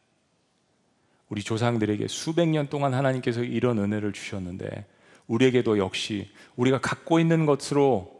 우리 1.29 1.41
조상들에게 1.41 2.07
수백 2.07 2.47
년 2.47 2.67
동안 2.67 2.93
하나님께서 2.93 3.43
이런 3.43 3.79
은혜를 3.79 4.13
주셨는데 4.13 4.85
우리에게도 5.27 5.77
역시 5.79 6.29
우리가 6.55 6.79
갖고 6.79 7.19
있는 7.19 7.45
것으로 7.45 8.14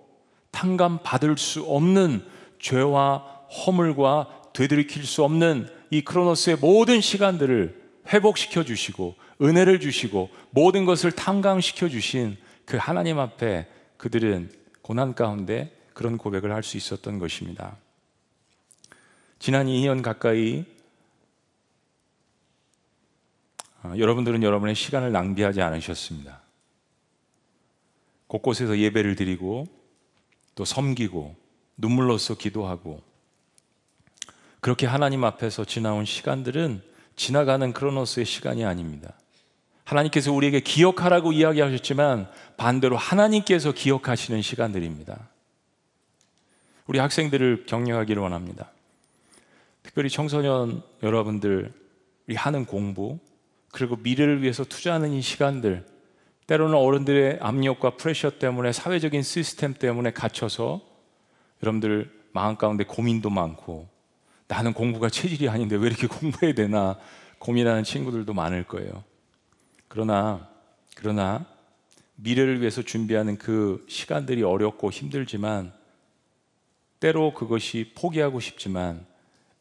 탕감 0.56 1.00
받을 1.04 1.38
수 1.38 1.64
없는 1.64 2.26
죄와 2.60 3.18
허물과 3.66 4.52
되돌이킬 4.54 5.06
수 5.06 5.24
없는 5.26 5.68
이 5.92 6.02
크로노스의 6.02 6.58
모든 6.62 7.02
시간들을 7.02 7.84
회복시켜 8.08 8.64
주시고 8.64 9.16
은혜를 9.42 9.82
주시고 9.82 10.30
모든 10.52 10.86
것을 10.86 11.12
탕감시켜 11.12 11.90
주신 11.90 12.38
그 12.66 12.78
하나님 12.78 13.20
앞에 13.20 13.68
그들은 13.98 14.50
고난 14.82 15.14
가운데 15.14 15.78
그런 15.94 16.18
고백을 16.18 16.54
할 16.54 16.64
수 16.64 16.78
있었던 16.78 17.20
것입니다. 17.20 17.78
지난 19.40 19.68
2년 19.68 20.02
가까이 20.02 20.64
아, 23.82 23.94
여러분들은 23.98 24.42
여러분의 24.42 24.74
시간을 24.74 25.12
낭비하지 25.12 25.62
않으셨습니다. 25.62 26.42
곳곳에서 28.28 28.78
예배를 28.78 29.16
드리고 29.16 29.85
또 30.56 30.66
섬기고 30.66 31.36
눈물로써 31.78 32.36
기도하고 32.36 33.02
그렇게 34.62 34.88
하나님 34.88 35.24
앞에서 35.24 35.66
지나온 35.66 36.06
시간들은 36.06 36.82
지나가는 37.16 37.72
크로노스의 37.72 38.26
시간이 38.26 38.66
아닙니다. 38.66 39.14
하나님께서 39.84 40.34
우리에게 40.34 40.62
기억하라고 40.62 41.32
이야기하셨지만 41.32 42.28
반대로 42.58 42.98
하나님께서 42.98 43.72
기억하시는 43.72 44.42
시간들입니다. 44.42 45.30
우리 46.88 47.00
학생들을 47.00 47.66
격려하기를 47.68 48.22
원합니다. 48.22 48.72
특별히 49.84 50.10
청소년 50.10 50.82
여러분들이 51.04 51.70
하는 52.36 52.66
공부, 52.66 53.20
그리고 53.72 53.98
미래를 53.98 54.42
위해서 54.42 54.64
투자하는 54.64 55.12
이 55.12 55.22
시간들, 55.22 55.86
때로는 56.48 56.76
어른들의 56.76 57.40
압력과 57.42 57.98
프레셔 57.98 58.32
때문에 58.38 58.72
사회적인 58.72 59.24
시스템 59.24 59.74
때문에 59.74 60.12
갇혀서 60.12 60.82
여러분들 61.64 62.12
마음 62.34 62.56
가운데 62.56 62.84
고민도 62.84 63.30
많고 63.30 63.88
나는 64.48 64.74
공부가 64.74 65.10
체질이 65.10 65.50
아닌데 65.50 65.76
왜 65.76 65.88
이렇게 65.88 66.06
공부해야 66.08 66.54
되나 66.54 67.00
고민하는 67.40 67.84
친구들도 67.84 68.34
많을 68.34 68.64
거예요. 68.64 69.04
그러나 69.88 70.48
그러나 70.96 71.46
미래를 72.16 72.62
위해서 72.62 72.82
준비하는 72.82 73.38
그 73.38 73.86
시간들이 73.90 74.44
어렵고 74.44 74.92
힘들지만 74.92 75.74
때로 77.00 77.34
그것이 77.34 77.92
포기하고 77.96 78.40
싶지만 78.40 79.06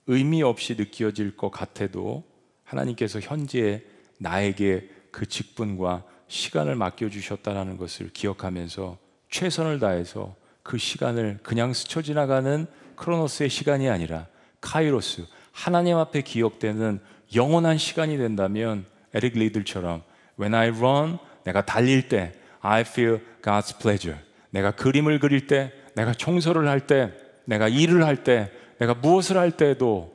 의미 0.07 0.43
없이 0.43 0.77
느껴질 0.77 1.37
것 1.37 1.51
같아도 1.51 2.25
하나님께서 2.63 3.21
현재 3.21 3.85
나에게 4.19 4.89
그 5.11 5.27
직분과 5.27 6.05
시간을 6.29 6.75
맡겨 6.75 7.09
주셨다라는 7.09 7.77
것을 7.77 8.11
기억하면서 8.13 8.99
최선을 9.31 9.79
다해서 9.79 10.35
그 10.63 10.79
시간을 10.79 11.41
그냥 11.43 11.73
스쳐 11.73 12.03
지나가는 12.03 12.67
크로노스의 12.97 13.51
시간이 13.51 13.89
아니라 13.89 14.27
카이로스 14.61 15.27
하나님 15.53 15.97
앞에 15.99 16.23
기억되는 16.23 17.01
영원한 17.35 17.79
시간이 17.79 18.17
된다면 18.17 18.87
에릭 19.13 19.39
리들처럼 19.39 20.03
When 20.39 20.55
I 20.55 20.69
run 20.69 21.19
내가 21.45 21.65
달릴 21.65 22.09
때 22.09 22.33
I 22.61 22.81
feel 22.81 23.21
God's 23.43 23.79
pleasure. 23.79 24.19
내가 24.51 24.71
그림을 24.71 25.19
그릴 25.19 25.47
때 25.47 25.73
내가 25.95 26.13
청소를 26.13 26.67
할 26.69 26.81
때 26.81 27.13
내가 27.45 27.69
일을 27.69 28.05
할 28.05 28.25
때 28.25 28.51
내가 28.79 28.95
무엇을 28.95 29.37
할 29.37 29.51
때도 29.53 30.13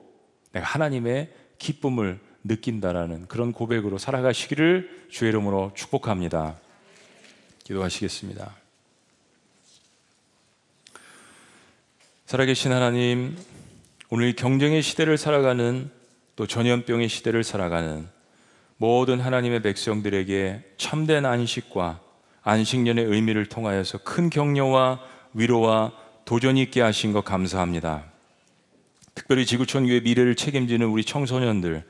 내가 0.51 0.66
하나님의 0.66 1.30
기쁨을 1.60 2.20
느낀다라는 2.50 3.28
그런 3.28 3.54
고백으로 3.54 3.97
살아가시기를 3.97 5.06
주의 5.10 5.30
이름으로 5.30 5.72
축복합니다. 5.76 6.58
기도하시겠습니다. 7.64 8.54
살아계신 12.26 12.72
하나님 12.72 13.38
오늘 14.10 14.36
경쟁의 14.36 14.82
시대를 14.82 15.18
살아가는 15.18 15.89
또 16.36 16.47
전염병의 16.47 17.10
시대를 17.10 17.43
살아가는 17.43 18.08
모든 18.78 19.20
하나님의 19.20 19.62
백성들에게 19.62 20.74
참된 20.78 21.26
안식과 21.26 22.02
안식년의 22.41 23.06
의미를 23.06 23.45
통하여서 23.45 24.00
큰 24.00 24.30
격려와 24.30 25.02
위로와 25.34 25.91
도전이 26.26 26.62
있게 26.64 26.82
하신 26.82 27.14
것 27.14 27.24
감사합니다. 27.26 28.06
특별히 29.14 29.45
지구촌 29.45 29.86
교회 29.86 30.00
미래를 30.00 30.36
책임지는 30.36 30.88
우리 30.88 31.04
청소년들 31.04 31.84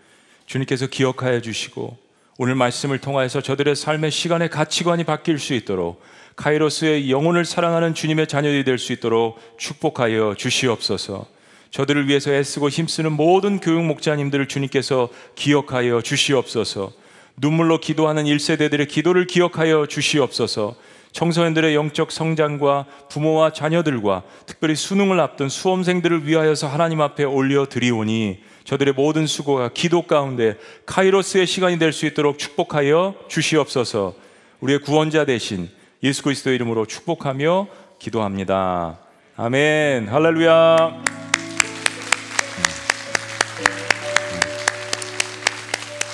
주님께서 0.49 0.87
기억하여 0.87 1.41
주시고 1.41 1.95
오늘 2.39 2.55
말씀을 2.55 2.97
통하여서 2.97 3.41
저들의 3.41 3.75
삶의 3.75 4.09
시간의 4.09 4.49
가치관이 4.49 5.03
바뀔 5.03 5.37
수 5.37 5.53
있도록 5.53 6.01
카이로스의 6.37 7.11
영혼을 7.11 7.45
사랑하는 7.45 7.93
주님의 7.93 8.25
자녀들이 8.27 8.63
될 8.63 8.79
수 8.79 8.91
있도록 8.93 9.37
축복하여 9.57 10.33
주시옵소서. 10.35 11.27
저들을 11.69 12.07
위해서 12.07 12.31
애쓰고 12.33 12.69
힘쓰는 12.69 13.11
모든 13.11 13.59
교육 13.59 13.83
목자님들을 13.83 14.47
주님께서 14.47 15.09
기억하여 15.35 16.01
주시옵소서. 16.01 16.93
눈물로 17.37 17.79
기도하는 17.79 18.23
1세대들의 18.23 18.87
기도를 18.87 19.27
기억하여 19.27 19.85
주시옵소서. 19.85 20.75
청소년들의 21.11 21.75
영적 21.75 22.11
성장과 22.11 22.85
부모와 23.09 23.53
자녀들과 23.53 24.23
특별히 24.45 24.75
수능을 24.75 25.19
앞둔 25.19 25.49
수험생들을 25.49 26.25
위하여서 26.27 26.67
하나님 26.67 27.01
앞에 27.01 27.23
올려 27.23 27.67
드리오니 27.67 28.39
저들의 28.69 28.93
모든 28.93 29.25
수고가 29.25 29.71
기도 29.73 30.03
가운데 30.03 30.55
카이로스의 30.85 31.47
시간이 31.47 31.79
될 31.79 31.91
수 31.91 32.05
있도록 32.05 32.37
축복하여 32.37 33.15
주시옵소서. 33.27 34.13
우리의 34.59 34.81
구원자 34.81 35.25
대신 35.25 35.71
예수 36.03 36.21
그리스도 36.21 36.51
이름으로 36.51 36.85
축복하며 36.85 37.65
기도합니다. 37.97 38.99
아멘. 39.37 40.07
할렐루야. 40.09 41.01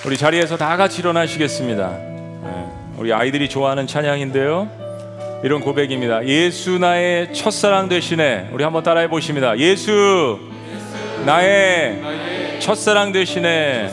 우리 0.06 0.16
자리에서 0.16 0.56
다 0.56 0.78
같이 0.78 1.02
일어나시겠습니다. 1.02 1.90
네, 1.90 2.68
우리 2.98 3.12
아이들이 3.12 3.50
좋아하는 3.50 3.86
찬양인데요. 3.86 5.42
이런 5.44 5.60
고백입니다. 5.60 6.26
예수 6.26 6.80
나의 6.80 7.34
첫사랑 7.34 7.90
되시네. 7.90 8.52
우리 8.54 8.64
한번 8.64 8.82
따라해 8.82 9.10
보십니다. 9.10 9.58
예수 9.60 10.40
나의 11.26 12.35
첫사랑 12.66 13.12
되시네. 13.12 13.92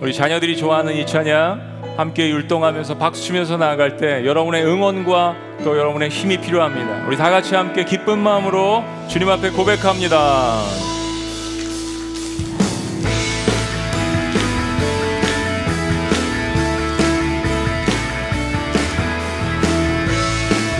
우리 0.00 0.14
자녀들이 0.14 0.56
좋아하는 0.56 0.94
이 0.94 1.04
찬양 1.04 1.96
함께 1.96 2.28
율동하면서 2.28 2.98
박수 2.98 3.20
치면서 3.20 3.56
나아갈 3.56 3.96
때 3.96 4.24
여러분의 4.24 4.64
응원과 4.64 5.34
또 5.64 5.76
여러분의 5.76 6.08
힘이 6.10 6.40
필요합니다. 6.40 7.04
우리 7.08 7.16
다 7.16 7.30
같이 7.30 7.56
함께 7.56 7.84
기쁜 7.84 8.20
마음으로 8.20 8.84
주님 9.08 9.28
앞에 9.28 9.50
고백합니다. 9.50 10.62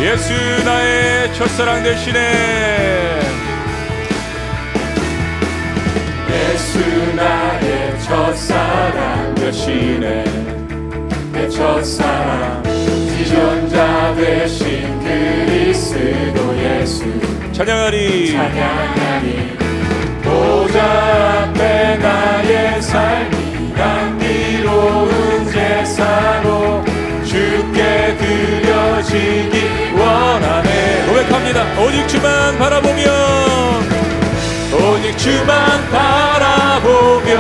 예수 0.01 0.33
나의 0.65 1.35
첫사랑 1.35 1.83
되시네 1.83 3.12
예수 6.33 6.79
나의 7.15 8.01
첫사랑 8.01 9.35
되시네. 9.35 10.25
내 11.33 11.49
첫사랑 11.49 12.63
지존자 13.17 14.15
되신 14.17 15.01
그리스도 15.01 16.57
예수. 16.59 17.05
찬양하리. 17.53 18.33
찬양하니 18.33 19.59
보좌 20.23 21.43
앞에 21.45 21.99
나의 21.99 22.83
삶이 22.83 23.73
감미로운 23.75 25.51
제사로 25.51 26.83
주께 27.25 28.17
드려지기 28.19 29.93
원하네. 29.99 31.07
고백합니다. 31.07 31.65
오직 31.81 32.09
주만 32.09 32.57
바라보며 32.59 33.52
오직 35.13 35.19
주만 35.19 35.91
바라보며 35.91 37.35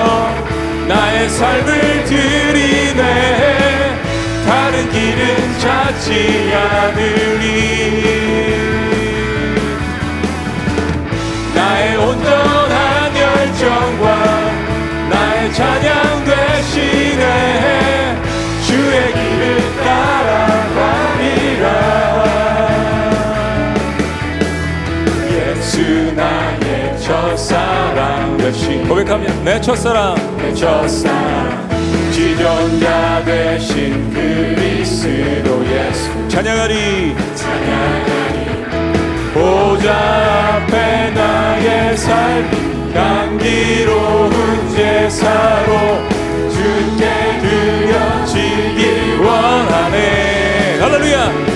나의 0.88 1.28
삶을 1.28 2.04
드리네. 2.04 3.02
다른 4.46 4.90
길은 4.90 5.58
찾지 5.58 6.52
않으리. 6.54 7.42
나의 11.54 11.96
온전한 11.96 13.16
열정과 13.16 14.21
고백합니다. 29.02 29.34
내 29.42 29.60
첫사랑. 29.60 30.14
내 30.36 30.54
첫사랑. 30.54 31.68
지존자 32.12 33.22
되신 33.24 34.10
그리스도 34.12 35.64
예수. 35.66 36.28
찬양하리. 36.28 37.14
찬양하니 37.34 38.52
보좌 39.34 39.92
앞에 40.62 41.10
나의 41.10 41.96
삶이 41.96 42.92
감기로운 42.94 44.30
제사로 44.74 45.72
주께 46.50 47.40
드려지기 47.40 49.16
원하네. 49.24 50.78
할렐루야 50.80 51.51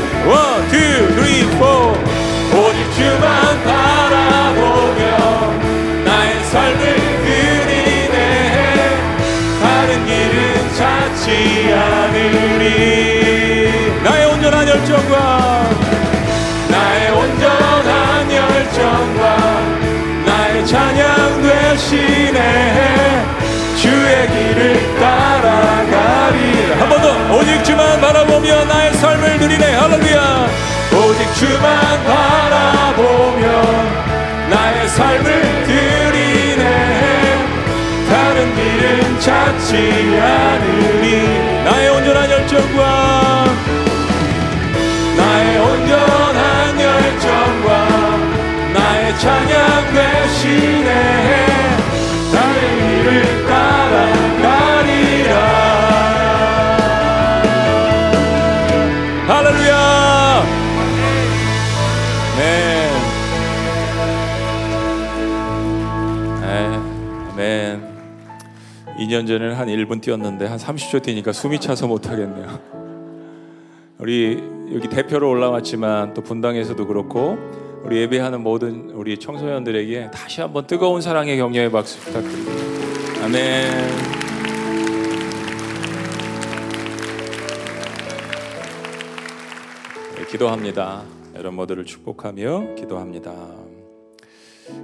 열정과 14.96 15.70
나의 16.70 17.10
온전한 17.10 18.32
열정과 18.32 19.36
나의 20.24 20.66
찬양 20.66 21.42
되시네 21.42 23.26
주의 23.76 24.28
길을 24.28 24.96
따라가리. 24.98 26.72
한 26.78 26.88
번 26.88 27.00
더 27.02 27.36
오직 27.36 27.62
주만 27.64 28.00
바라보며 28.00 28.64
나의 28.64 28.94
삶을 28.94 29.38
드리네. 29.38 29.74
할렐루야. 29.74 30.46
오직 30.92 31.34
주만 31.34 32.04
바라보며 32.04 33.62
나의 34.48 34.88
삶을 34.88 35.64
드리네. 35.66 36.64
다른 38.08 38.54
길은 38.54 39.20
찾지 39.20 39.76
않으리. 40.22 41.64
나의 41.64 41.88
온전한 41.90 42.30
열정과 42.30 43.45
2년 69.06 69.26
전에는 69.26 69.54
한 69.54 69.68
1분 69.68 70.00
뛰었는데 70.00 70.46
한 70.46 70.58
30초 70.58 71.02
뛰니까 71.02 71.32
숨이 71.32 71.60
차서 71.60 71.86
못하겠네요. 71.86 72.58
우리 73.98 74.42
여기 74.74 74.88
대표로 74.88 75.30
올라왔지만 75.30 76.12
또 76.12 76.22
분당에서도 76.22 76.86
그렇고 76.86 77.38
우리 77.86 77.98
예배하는 77.98 78.42
모든 78.42 78.90
우리 78.90 79.16
청소년들에게 79.16 80.10
다시 80.10 80.40
한번 80.40 80.66
뜨거운 80.66 81.00
사랑의 81.00 81.36
격려의 81.36 81.70
박수 81.70 82.00
부탁드립니다 82.00 83.24
아멘 83.24 84.06
네, 90.16 90.26
기도합니다. 90.28 91.04
여러분 91.36 91.54
모두를 91.54 91.84
축복하며 91.84 92.74
기도합니다. 92.74 93.54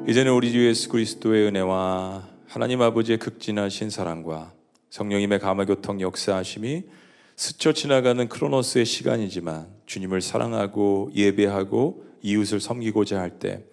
이제는 0.06 0.32
우리 0.32 0.52
주 0.52 0.64
예수 0.64 0.88
그리스도의 0.88 1.48
은혜와 1.48 2.22
하나님 2.46 2.82
아버지의 2.82 3.18
극진하신 3.18 3.90
사랑과 3.90 4.52
성령님의 4.90 5.40
감화교통 5.40 6.00
역사하심이 6.00 6.84
스쳐 7.34 7.72
지나가는 7.72 8.28
크로노스의 8.28 8.84
시간이지만 8.84 9.66
주님을 9.86 10.20
사랑하고 10.20 11.10
예배하고 11.16 12.11
이웃을 12.22 12.60
섬기고자 12.60 13.20
할 13.20 13.38
때 13.38 13.64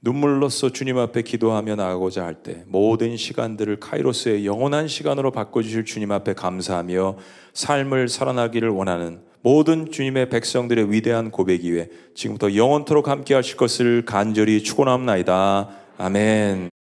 눈물로써 0.00 0.70
주님 0.70 0.96
앞에 0.98 1.22
기도하며 1.22 1.76
나가고자 1.76 2.24
할 2.24 2.42
때 2.42 2.64
모든 2.66 3.16
시간들을 3.16 3.80
카이로스의 3.80 4.46
영원한 4.46 4.86
시간으로 4.88 5.32
바꿔주실 5.32 5.84
주님 5.84 6.12
앞에 6.12 6.34
감사하며 6.34 7.16
삶을 7.52 8.08
살아나기를 8.08 8.68
원하는 8.70 9.20
모든 9.42 9.90
주님의 9.90 10.28
백성들의 10.30 10.92
위대한 10.92 11.30
고백 11.30 11.64
이에 11.64 11.88
지금부터 12.14 12.54
영원토록 12.54 13.08
함께 13.08 13.34
하실 13.34 13.56
것을 13.56 14.04
간절히 14.04 14.62
축원합나이다. 14.62 15.68
아멘. 15.98 16.77